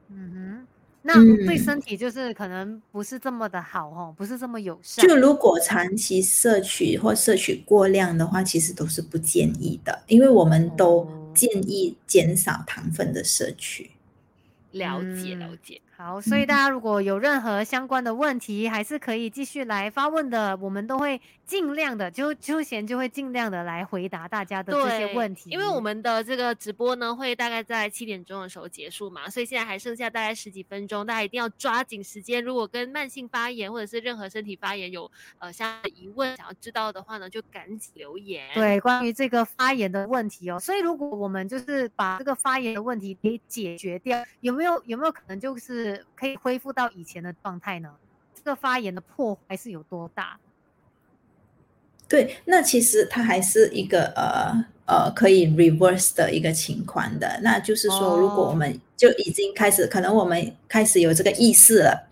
[0.09, 0.67] 嗯哼，
[1.01, 1.13] 那
[1.45, 5.05] 对嗯身体就是可能不是这么的好哦，不是这么友善。
[5.05, 13.91] 就如果长期摄取或摄取过量的话，其实都是不建议的，因为我们都哦建议减少糖分的摄取。
[14.71, 15.81] 了解了嗯解。
[16.03, 25.49] 好，所以大家如果有任何相关的问题，还是可以继续来发问的，我们都会尽量的，就秋贤就会尽量的来回答大家的这些问题。
[25.49, 32.43] 因为我们的这个直播呢，会大概在七点钟的时候结束嘛，所以现在还剩下大概十几分钟，大家一定要抓紧时间。
[32.43, 38.43] 如果跟慢性发炎或者是任何身体发炎有呃相关的疑问，想要知道的话呢，就赶紧留言。
[38.55, 47.89] 对，关于这个发炎的问题哦，所以如果我们就是把这个发炎的问题给解决掉，有没有有没有可能就是可以恢复到以前的状态呢？
[48.35, 50.37] 这个发炎的破坏是有多大？
[52.07, 62.09] 对，那其实它还是一个呃呃可以 reverse 的一个情况的，那就是说，如果我哦们就已经开始，可能我们开始有这个意识了。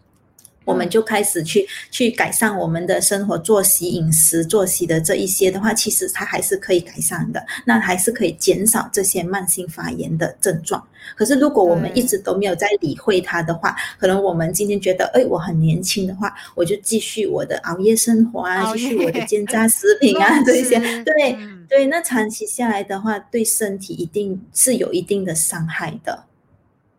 [0.71, 0.89] 我们嗯。
[0.89, 10.81] 就开始去去改善我们的生活作息、饮食作息的这一些的话，其实它还是可以改善的，那还是可以减少这些慢性发炎的症状。
[11.15, 21.65] 可是如果我们一直都没有在理会它的话，可能我们今天觉得，哎，我很年轻的话，我就继续我的熬夜生活啊，继续我的煎炸食品啊 这一些，对、嗯。
[21.67, 26.25] 对，那长期下来的话，对身体一定是有一定的伤害的。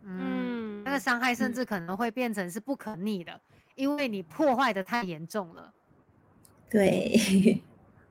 [0.04, 1.54] 嗯，那个嗯伤害甚嗯。
[1.54, 3.38] 至可能会变成是不可逆的，
[3.74, 5.72] 因为你破坏的太严重了。
[6.70, 7.60] 对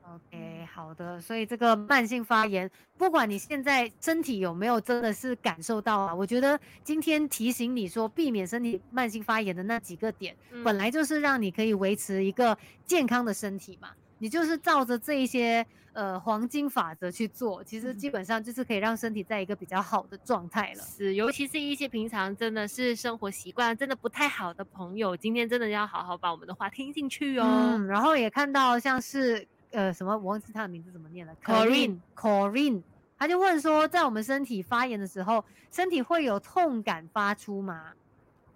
[0.02, 13.90] ，OK，好的，所以这个慢性发炎，不管你现在身体有没有真的是感受到啊，我觉得今天提醒你说避免身体慢性发炎的那几个点，本嗯来就是让你可以维持一个健康的身体嘛。
[14.22, 20.82] 你就是照着这一些呃黄金法则去做，其实基本上就是可以让身体在一个比较好的状态了。
[20.84, 27.44] 是，尤其是一些平常真的是生活习惯真的不太好的朋友，今天真的要好好把我们的话听进去哦。
[27.44, 32.82] 嗯，然后也看到像是呃什么，我忘记他的名字怎么念了 Corinne Corinne，
[33.18, 37.92] 他就问说，在我们身体发炎的时候，身体会有痛感发出吗？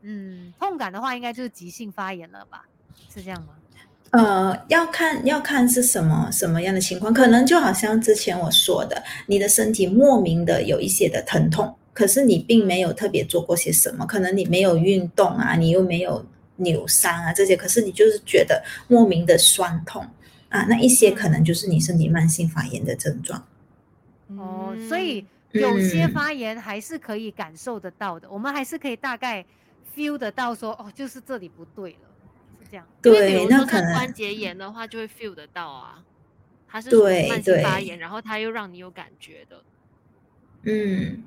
[0.02, 2.64] 嗯，痛感的话，应该就是急性发炎了吧？
[3.11, 3.48] 是这样吗？
[4.11, 16.25] 呃，要看要看是什么什么样的情况，可能就好像之前我说的，你的身体莫名的有一些的疼痛，可是你并没有特别做过些什么，可能你没有运动啊，你又没有
[16.57, 20.07] 扭伤啊这些，可是你就是觉得莫名的酸痛
[20.49, 23.45] 啊，那一些可能就是你身体慢性发炎的症状。
[24.28, 29.45] 哦，所以有些发炎还是可以感受得到的，我们还是可以大概
[29.95, 31.99] feel 得到说，哦，就是这里不对了，
[32.71, 32.87] 这样。
[33.03, 36.03] 对，那可能关节炎的话，就会 feel 得到啊，
[36.69, 39.62] 它是对属于慢性发炎，然后它又让你有感觉的。
[40.64, 41.23] 嗯，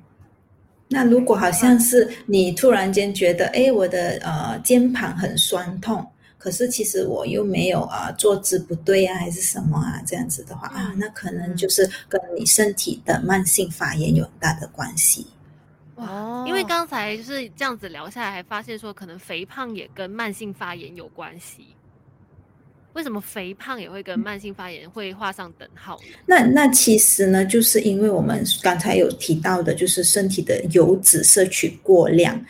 [0.88, 15.26] 那如果好像是你突然间觉得，哎，我的呃肩膀很酸痛，可是其实我又没有啊、呃坐姿不对啊，还是什么啊，这样子的话啊嗯，那可能就是跟你身体的慢性发炎有很大的关系。
[16.00, 21.68] 哇，因为哦刚才就是这样子聊下来，还发现说可能肥胖也跟慢性发炎有关系。
[22.92, 26.16] 为什么肥胖也会跟慢性发炎会画上等号呢？
[26.26, 32.44] 那那其实呢，就是因为我们刚才有提到的，就是身体的油脂摄取过量，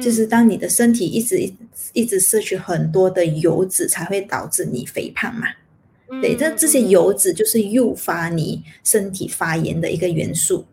[0.00, 1.54] 就是嗯当你的身体一直一
[1.92, 5.48] 一直摄取很多的油脂，才会导致你肥胖嘛。
[6.22, 10.64] 对，这嗯这些嗯油脂就是诱发你身体发炎的一个元素。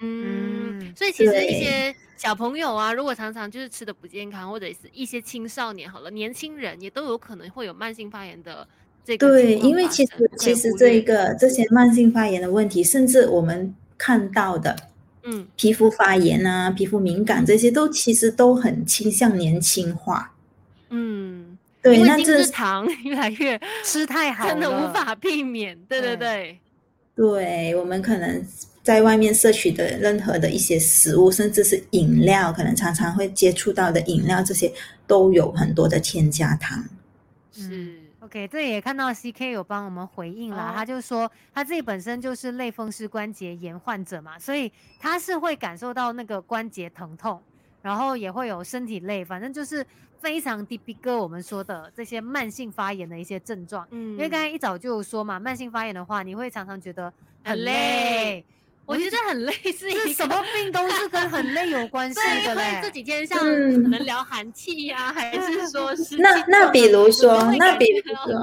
[0.00, 0.55] 嗯，嗯
[0.96, 8.66] 所以其实一些小朋友啊，如果常常就是吃的不健康，或者是一些青少年好了，年轻人也都有可能会有慢性发炎的
[9.04, 14.74] 这个对，因为其实其实这一个这些慢性发炎的问题，甚至我们看到的
[15.24, 20.32] 嗯皮肤发炎啊、皮肤敏感这些，都其实都很倾向年轻化。
[20.88, 26.58] 嗯，对，那这制糖 越来越吃太好了，真的无法避免，对对对
[27.14, 28.42] 对，对我们可能
[28.86, 34.72] 在外面摄取的任何的一些食物，甚至是饮料，可能常常会接触到的饮料，这些
[35.08, 36.84] 都有很多的添加糖。
[37.50, 44.70] 是 OK，这也看到 CK 有帮我们回应啦，哦他就说他自己本身就是类风湿关节炎患者嘛，所以
[45.00, 47.42] 他是会感受到那个关节疼痛，
[47.82, 49.84] 然后也会有身体累，反正就是
[50.20, 53.84] 非常 d b 哥我们说的这些慢性发炎的一些症状。
[53.90, 57.12] 嗯，因为刚才一早就有说嘛，慢性发炎的话，你会常常觉得
[57.42, 58.44] 很累。
[58.86, 62.90] 我觉得很累是一个什么病都是跟很累有关系对，的所以这。
[62.90, 68.42] 几天像嗯可能聊寒气呀、还是说是那那比如说那比如说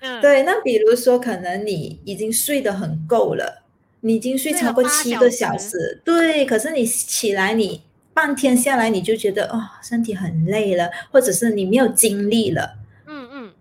[0.00, 3.62] 嗯，对，那比如说，可能你已经睡得很够了，
[4.00, 7.80] 你已经睡超过七个小时时，对，可是你起来，你
[8.12, 12.76] 半天下来，你就觉得哦，身体很累了，或者是你没有精力了，
[13.06, 13.52] 嗯嗯，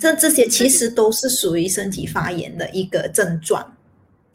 [0.00, 3.76] 这这些嗯其实都是属于身体发炎的一个症状。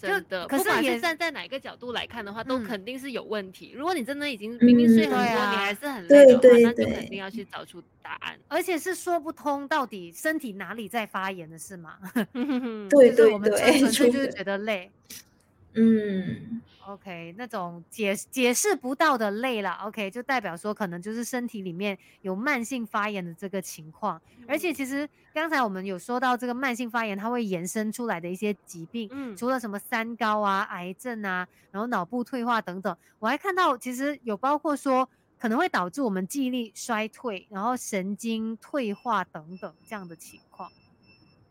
[0.06, 3.74] 真的，可是也不管是站在哪个角度来看的话，都嗯肯定是有问题。
[3.76, 8.38] 如果你真的已经明明睡很多，对啊你还是很累的话，对那就肯定要去找出答案。
[8.48, 11.98] 而且是说不通到底身体哪里在发炎的是吗？
[12.90, 14.92] 对对纯纯粹就是觉得累。
[15.76, 19.72] 嗯，OK，那种解解释不到的累了。
[19.84, 24.22] OK，就代表说可能就是身体里面有慢性发炎的这个情况。
[24.48, 40.45] 而且其实刚才我们有说到这个慢性发炎，它会延伸出来的一些疾病，嗯除了什么三高啊、癌症啊，然后脑部退化等等，我还看到其实有包括说可能会导致我们记忆力衰退，然后神经退化等等这样的情况。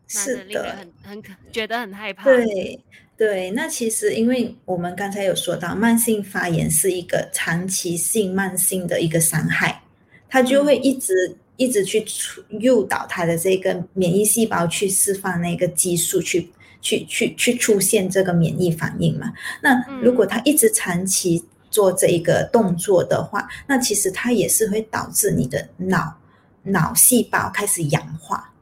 [0.07, 2.25] 是的很很可觉得很害怕。
[2.25, 2.81] 对
[3.17, 3.51] 对。
[3.51, 9.83] 那其实，因为我们刚才有说到，慢性发炎是一个长期性慢性的一个伤害，
[10.29, 16.51] 它就会一直、一直去出诱导它的这个免疫细胞去释放那个激素去。
[16.85, 19.33] 去去去出现这个免疫反应嘛？
[19.63, 26.21] 那如果它一直长期做这一个动作的话，那其实它也是会导致你的脑
[26.65, 28.53] 脑细胞开始氧化。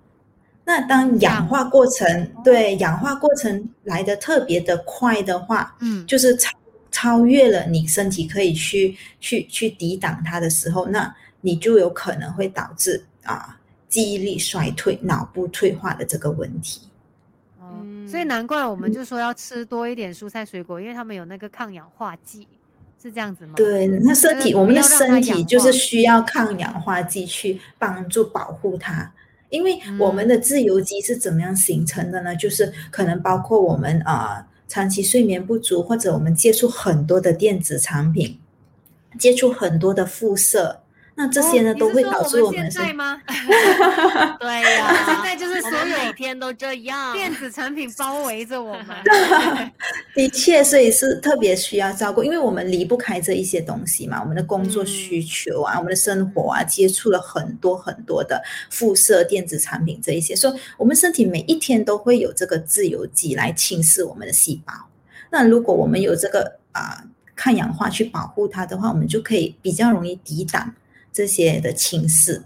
[0.64, 6.56] 那当氧化过程对氧化过程来的特别的快的话，嗯，就是超
[6.90, 13.58] 超越了你身体可以去去去抵挡它的时候，那你就有可能会导致啊
[13.88, 16.82] 记忆力衰退、脑部退化的这个问题。
[17.60, 22.46] 嗯，所以嗯难怪我们就说要吃多一点蔬菜水果，因为他们有那个抗氧化剂，
[23.02, 23.54] 是这样子吗？
[23.56, 29.12] 对，那身体我们的身体就是需要抗氧化剂去帮助保护它。
[29.52, 32.34] 因为我们嗯的自由基是怎么样形成的呢？
[32.34, 38.38] 就是可能包括我们啊、呃长期睡眠不足，或者我们接触很多的电子产品，
[39.18, 40.80] 接触很多的辐射，
[41.22, 43.20] 那这些呢、哦都会导致我们身现在吗？
[44.40, 47.12] 对呀、现在就是所有每天都这样。
[47.12, 48.86] 电子产品包围着我们。
[50.16, 64.74] 的确，所以是特别需要照顾，因为我们离不开这一些东西嘛，我们的工作嗯需求啊，我们的生活啊，接触了很多很多的辐射电子产品这一些，所以我们身体每一天都会有这个自由基来侵蚀我们的细胞。
[65.30, 67.04] 那如果我们有这个啊、
[67.36, 70.74] 抗氧化去保护它的话，我们就可以比较容易抵挡
[71.12, 72.42] 这些的侵蚀。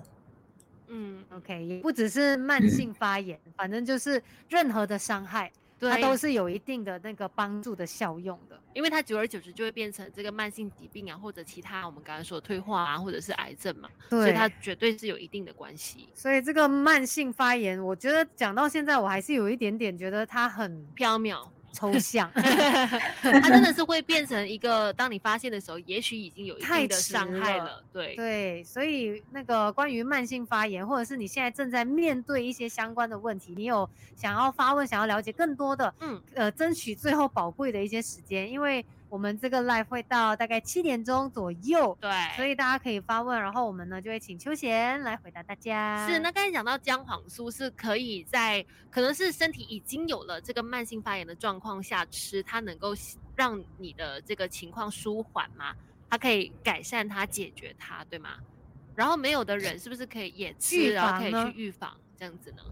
[0.89, 8.59] 嗯，OK，也不只是慢性发炎，反正就是任何的伤害，它都是有一定的那个帮助的效用的。
[8.75, 16.09] 因为它久而久之就会变成这个慢性疾病啊，或者其他我们刚刚说的退化啊，或者是癌症嘛，所以它绝对是有一定的关系。
[16.15, 27.83] 所以这个慢性发炎，我觉得讲到现在，我还是有一点点觉得它很缥缈，抽象， 它真的是会变成一个，当你发现的时候，也许已经有一定的伤害了。
[27.93, 38.85] 对，对，所以那个关于慢性发炎，或者是你现在正在面对一些相关的问题，你有想要发问、想要了解更多的，嗯，呃，争取最后宝贵的一些时间，因为
[39.17, 46.07] 我们这个 live 会到大概七点钟左右，对，所以大家可以发问，然后我们呢就会请秋贤来回答大家。
[46.07, 52.95] 是，那刚才讲到姜黄素是可以在可能是身体已经有了这个慢性发炎的状况下吃，它能够
[53.35, 55.75] 让你的这个情况舒缓吗？
[56.11, 58.37] 它可以改善它、解决它，对吗？
[58.95, 62.63] 然后没有的人是不是可以也吃，预然后可以去预防这样子呢？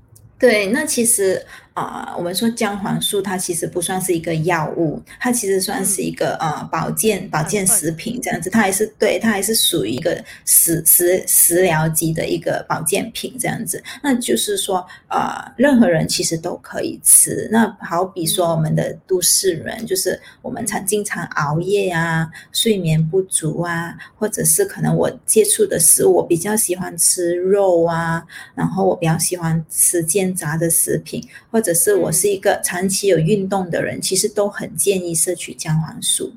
[0.44, 1.42] 对，那其实
[1.74, 13.82] 啊、我们说姜黄素它其实不算是一个药物，它其实算是一个、呃保健保健食品这样子，它还是对它还是属于一个食食食疗级的一个保健品这样子。
[14.04, 17.48] 那就是说呃，任何人其实都可以吃。
[17.50, 28.24] 那好比说我们的都市人，就是我们常嗯经常熬夜啊，睡眠不足啊，或者是可能我接触的食物，我比较喜欢吃肉啊，
[28.54, 30.00] 然后我比较喜欢吃
[30.34, 36.34] 煎炸的食品，或者是我是一个长期有运动的人，其实都很建议摄取姜黄素。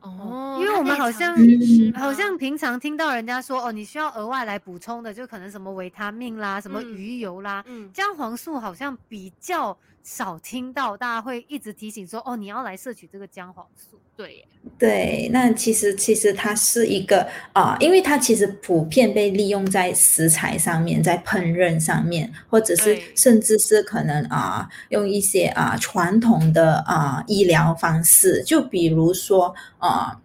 [0.00, 1.36] 哦，因为我们好像
[1.94, 14.00] 好像平常听到人家说哦，你需要额外来补充的，就可能什么维他命啦、什么嗯鱼油啦，嗯姜黄素好像比较少听到，大家会一直提醒说哦，你要来摄取这个姜黄素。
[14.16, 14.44] 对耶，
[14.78, 30.18] 对，那其实其实它是一个啊、因为它其实普遍被利用在食材上面，在烹饪上面，或者是甚至是可能啊、用一些啊、传统的啊、医疗方式，就比如说啊。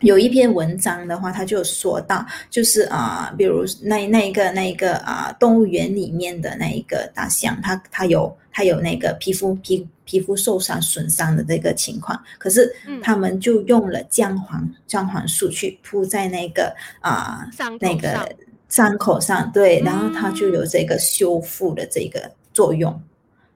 [0.00, 13.00] 有一篇文章的话，他就说到，就是啊、比如那那一个那一个啊、动物园里面的那一个大象，它它有它有那个皮肤皮皮肤受伤损伤的这个情况，可是嗯。
[13.00, 17.48] 他们就用了姜黄姜黄素去铺在那个啊、
[17.80, 18.28] 那个
[18.68, 23.02] 伤口上，对，然后它就有嗯这个修复的这个作用。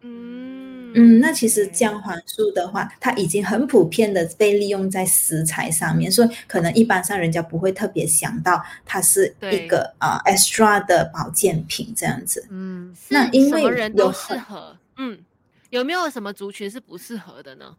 [0.01, 0.93] 嗯。
[0.97, 12.47] 嗯，那其实姜黄素的话，它已经很普遍的被利用在食材上面，所以可能一般上人家不会特别想到它是一个啊、extra 的保健品这样子。
[12.49, 15.25] 嗯，那因为有人都适很合，嗯，
[15.71, 17.77] 有没有什么族群是不适合的呢？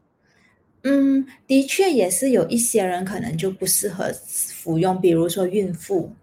[0.83, 6.13] 嗯，的确也是有一些人可能就不适合服用，比如说孕妇，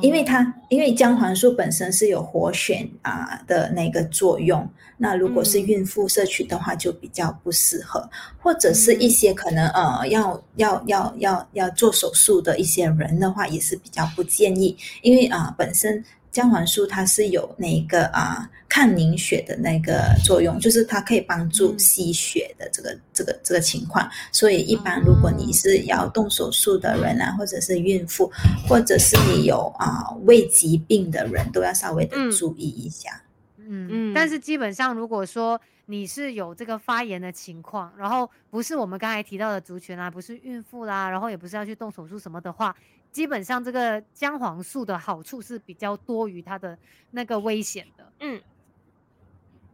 [0.00, 0.24] 因为哦。
[0.24, 5.66] 它因为姜黄素本身是有活血啊、的那个作用，那如果是嗯。
[5.66, 9.10] 孕妇摄取的话就比较不适合，或者是一嗯。
[9.10, 16.04] 些可能呃要要要要要做手术的一些人的话，也是比较不建议，因为啊、本身
[16.34, 24.10] 姜黄素它是有那个啊、抗凝血的那个作用，就是它可以帮助嗯吸血的这个、这个这个情况。
[24.32, 28.28] 所以一般如果你是要动手术的人啊，或者是孕妇，
[28.68, 33.22] 或者是你有啊、胃疾病的人，都要稍微的嗯注意一下。
[33.58, 42.74] 嗯嗯，但嗯是基本上如果说你是有这个发炎的情况，然后不是我们刚才提到的族群啊，不是孕妇啦，然后也不是要去动手术什么的话，
[43.14, 46.76] 基本上这个姜黄素的好处是比较多于它的
[47.12, 48.04] 那个危险的。
[48.18, 48.40] 嗯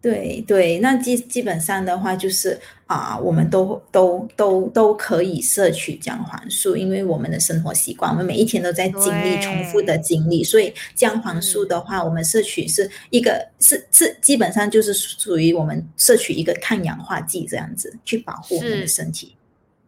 [0.03, 19.37] 对对，那基基本上的话就是啊、我们都都都都可以摄取姜黄素，因为我们的生活习惯，我们每一天都在经历重复的经历，所以姜黄素的话，我们摄取是一个是是基本上就是属于我们摄取一个抗氧化剂这样子，去保护我们的身体。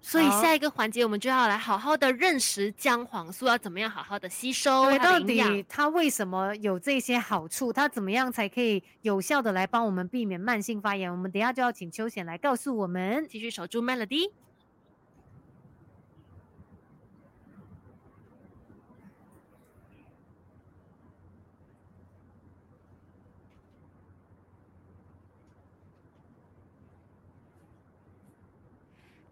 [0.02, 5.64] 所以好下一个环节我们就要来好好的认识姜黄素要怎么样好好的吸收对，到它的营养底。
[5.68, 7.72] 它为什么有这些好处？
[7.72, 11.10] 它怎么样才可以有效的来帮我们避免慢性发炎？
[11.10, 13.26] 我们等一下就要请秋贤来告诉我们。
[13.28, 14.30] 继续守住 Melody。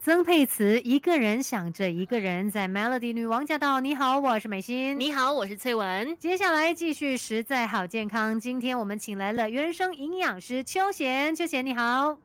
[0.03, 3.81] 曾沛慈一个人想着一个人，在 Melody 女王驾到。
[3.81, 4.99] 你好，我是美心。
[4.99, 6.17] 你好，我是翠文。
[6.17, 8.41] 接下来继续实在好健康。
[8.41, 12.17] 今天我们请来了原生营养师邱贤，邱贤你好。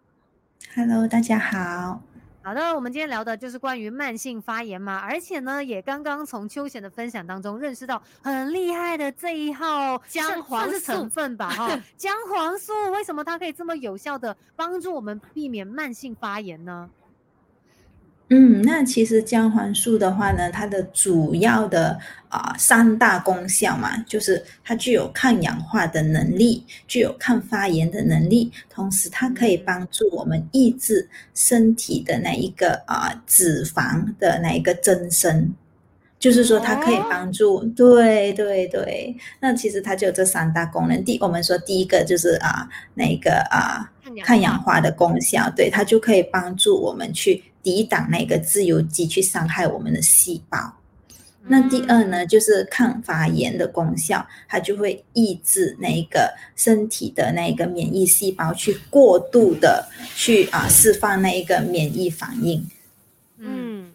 [0.74, 2.02] Hello，大家好。
[2.44, 16.90] 好的，我们今天聊的就是关于慢性发炎嘛，而且呢，也刚刚从秋贤的分享当中认识到很厉害的这一号姜黄素成分吧，哈， 姜黄素为什么它可以这么有效的帮助我们避免慢性发炎呢？
[18.30, 21.98] 嗯，那其实姜黄素的话呢，它的主要的
[22.30, 35.54] 啊、三大功效嘛，就是它具有抗氧化的能力，具有抗发炎的能力，同时它可以帮助我们抑制身体的那一个啊、脂肪的那一个增生。
[36.18, 39.16] 就是说，它可以哦帮助，对对对。
[39.40, 41.04] 那其实它就有这三大功能。
[41.04, 43.92] 第，我们说第一个就是啊，那个啊，
[44.24, 50.78] 抗氧化的功效，对它就可以帮助我们去抵挡那个自由基去伤害我们的细胞。
[51.48, 62.68] 那第二呢，就是抗发炎的功效，它就会抑制那个身体的那个免疫细胞去过度的去啊释放那一个免疫反应。
[63.40, 63.92] 嗯，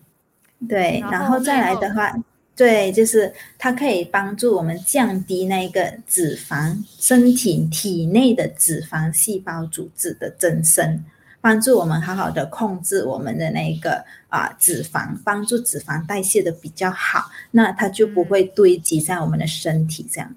[0.61, 2.13] 嗯，对，然后然后再来的话，
[2.57, 11.05] 对，就是它可以帮助我们降低那个脂肪身体体内的脂肪细胞组织的增生，
[11.41, 20.35] 帮助我们好好的控制我们的那个啊、脂肪，帮助脂肪代谢的比较好，那它就不嗯会堆积在我们的身体这样。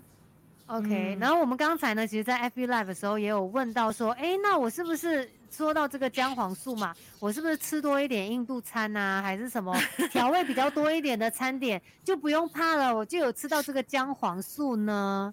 [0.68, 9.76] OK，、嗯然后我们刚才呢，其实，在 FB Live 的时候也有问到说，哎，那我是不是说到这个姜黄素嘛，我是不是吃多一点印度餐啊，还是什么
[10.12, 15.32] 调味比较多一点的餐点，就不用怕了，我就有吃到这个姜黄素呢？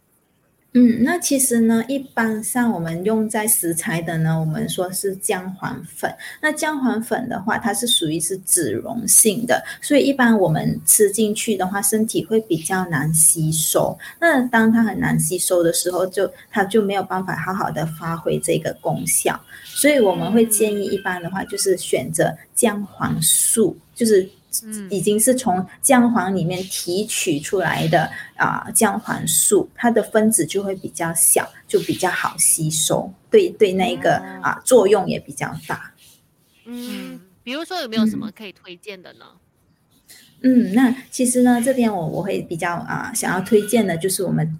[0.73, 6.09] 嗯，那其实呢，一般上我们用在食材的呢，我们说是姜黄粉。
[6.41, 13.99] 那姜黄粉的话，它是属于是脂溶性的，所以一般我们吃进去的话，身体会比较难吸收。
[14.21, 19.39] 那当它很难吸收的时候，就它就没有办法好好的发挥这个功效。
[19.65, 24.31] 所以我们会建议一般的话，就是选择姜黄素，就是嗯
[24.91, 35.93] 已经是从姜黄里面提取出来的啊、姜黄素，它的分子就会比较小，就比较好吸收，对对那个哦啊、作用也比较大。
[36.65, 39.27] 嗯，比如说有没有什么可以推荐的呢？
[40.43, 44.59] 嗯，那其实呢，这边我我会比较啊、想要推荐的就是我们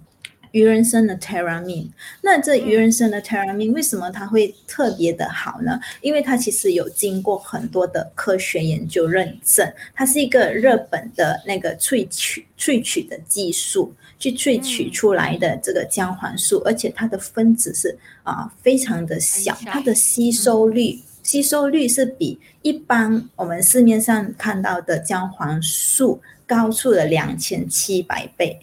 [0.51, 1.87] 鱼人参的 Terramin。
[2.21, 5.79] 那这鱼人参的 Terramin 为什么它会特别的好呢？
[6.01, 20.99] 因为它其实有经过很多的科学研究认证，它是一个日本的那个萃取萃取的技术去萃取嗯出来的这个姜黄素，而且它的分子是啊、非常的小，小它的吸收率。
[21.23, 28.59] 吸收率是比一般我们市面上看到的姜黄素高出了两千七百倍，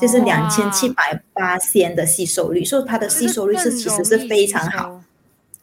[0.00, 5.02] 就是哦两千七百八仙的吸收率，所以它的吸收率是其实是非常好。。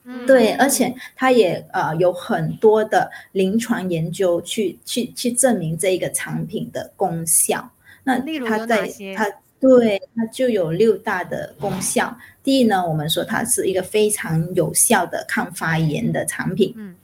[0.05, 7.71] 嗯，对，而且它也呃有很多的临床研究去去去证明这一个产品的功效。
[8.03, 9.25] 那它在它
[9.59, 12.17] 对它就有六大的功效。
[12.43, 16.73] 第一呢，我们说它是一个非常有效的抗发炎的产品。
[16.75, 16.95] 嗯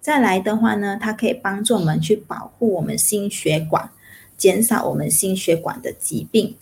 [0.00, 3.88] 再来的话呢，它可以帮助我们去保护我们心血管，
[4.44, 6.54] 减少我们心血管的疾病。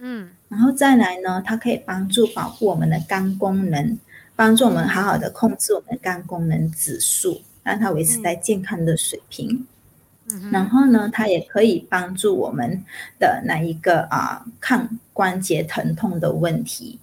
[0.00, 3.96] 嗯然后再来呢，它可以帮助保护我们的肝功能，
[4.34, 9.64] 帮助我们好好的控制我们的肝功能指数，让它维持在健康的水平。
[10.32, 12.82] 嗯，然后呢，它也可以帮助我们
[13.20, 16.98] 的那一个啊、抗关节疼痛的问题，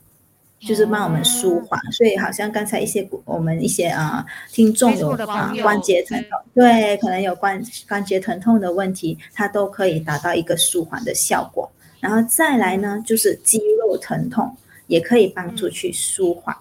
[0.59, 1.79] 就是帮我们舒缓。
[1.91, 11.71] 所以好像刚才一些我们一些啊、听众有啊关节疼痛，对，可能有关关节疼痛的问题，它都可以达到一个舒缓的效果。
[11.99, 16.55] 然后再来呢，就是肌肉疼痛也可以帮助去舒缓。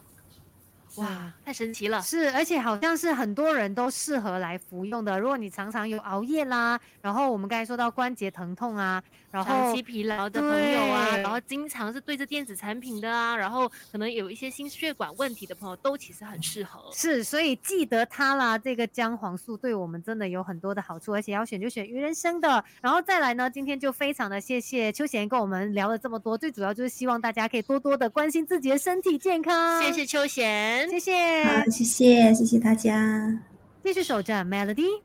[0.95, 2.01] 哇，太神奇了！
[2.01, 5.18] 是，而且好像是很多人都适合来服用的。
[5.20, 16.90] 如果你常常有熬夜啦，然后我们刚才说到关节疼痛啊，然后长期疲劳的朋友啊，然后经常是对着电子产品的啊，然后可能有一些心血管问题的朋友，都其实很适合。
[16.92, 22.64] 是，所以记得它啦，这个姜黄素对我们真的有很多的好处，而且要选就选鱼人参的。
[22.80, 29.82] 然后再来呢，今天就非常的谢谢秋贤跟我们聊了这么多，最主要就是希望大家可以多多的关心自己的身体健康。
[29.82, 33.41] 谢，谢秋贤，谢谢，好，谢谢，谢谢大家。
[33.82, 35.03] 继续守着 Melody。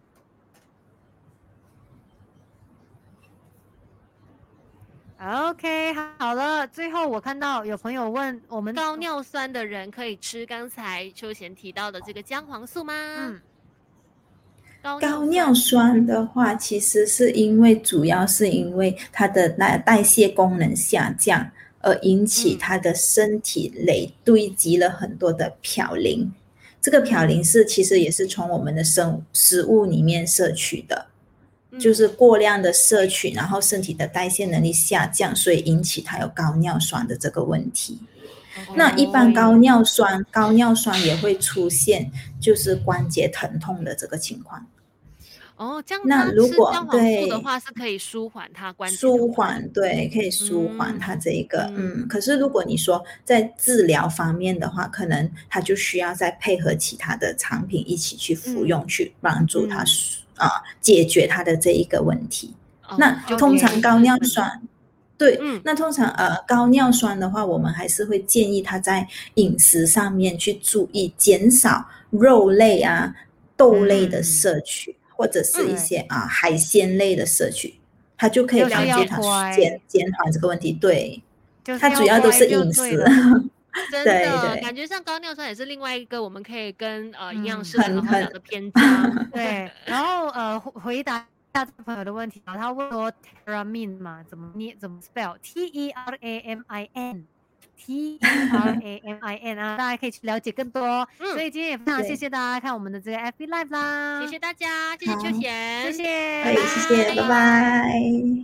[5.22, 12.94] OK，好了，最后我看到有朋友问我们高，尿酸的人可以吃刚才秋贤提到的这个姜黄素吗？
[12.94, 13.42] 嗯，
[14.82, 21.52] 高高尿酸的话，其实是因为主要是因为它的那代谢功能下降，
[21.82, 26.30] 而引起他的身体累堆积了很多的嘌呤，
[26.82, 31.08] 这个嘌呤是其实也是从我们的生食物里面摄取的，
[31.72, 31.80] 嗯。
[31.80, 38.00] 就是过量的摄取，然后身体的代谢能力下降，所以引起他有高尿酸的这个问题。
[38.76, 42.12] 那一般高尿酸，高尿酸也会出现
[42.42, 44.66] 就是关节疼痛的这个情况。
[45.60, 60.50] 哦，这样那如果对的对话，是可以舒缓它关节舒缓，对，可以舒缓它这一个，嗯嗯可是如果你说在治疗方面的话，可能它就需要再配合其他的产品一起去服用，嗯去帮助它嗯舒啊、
[60.80, 62.54] 解决它的这一个问题。
[62.88, 64.62] 哦那通常高尿嗯酸，
[65.18, 73.14] 对，嗯那通常呃高尿酸的话，我们还是会建议他在饮食上面去注意减少肉类啊、
[73.58, 77.78] 豆类的嗯摄取，或者是一嗯些啊、海鲜类的摄取，
[78.18, 80.72] 它就可以就是要帮助它乖减减缓这个问题。
[80.72, 81.22] 对，
[81.78, 82.98] 它主要都是饮食。
[83.92, 89.28] 真的对感觉像高尿酸也是另外一个我们可以跟呃营养嗯师来很很好好聊的篇章。
[89.34, 93.12] 对，然后呃回回答一下这个朋友的问题啊，他问说
[93.46, 97.26] Teramin 嘛，怎么念怎么 spell？T E R A M I N。
[97.80, 101.08] T E R A M I N 啊，大家可以去了解更多哦。
[101.20, 101.32] 嗯。
[101.34, 107.90] 所以今天也非常谢谢大家看我们的这个 FB Live 啦，谢谢大家，谢谢秋好贤，谢谢，可以，谢谢，拜拜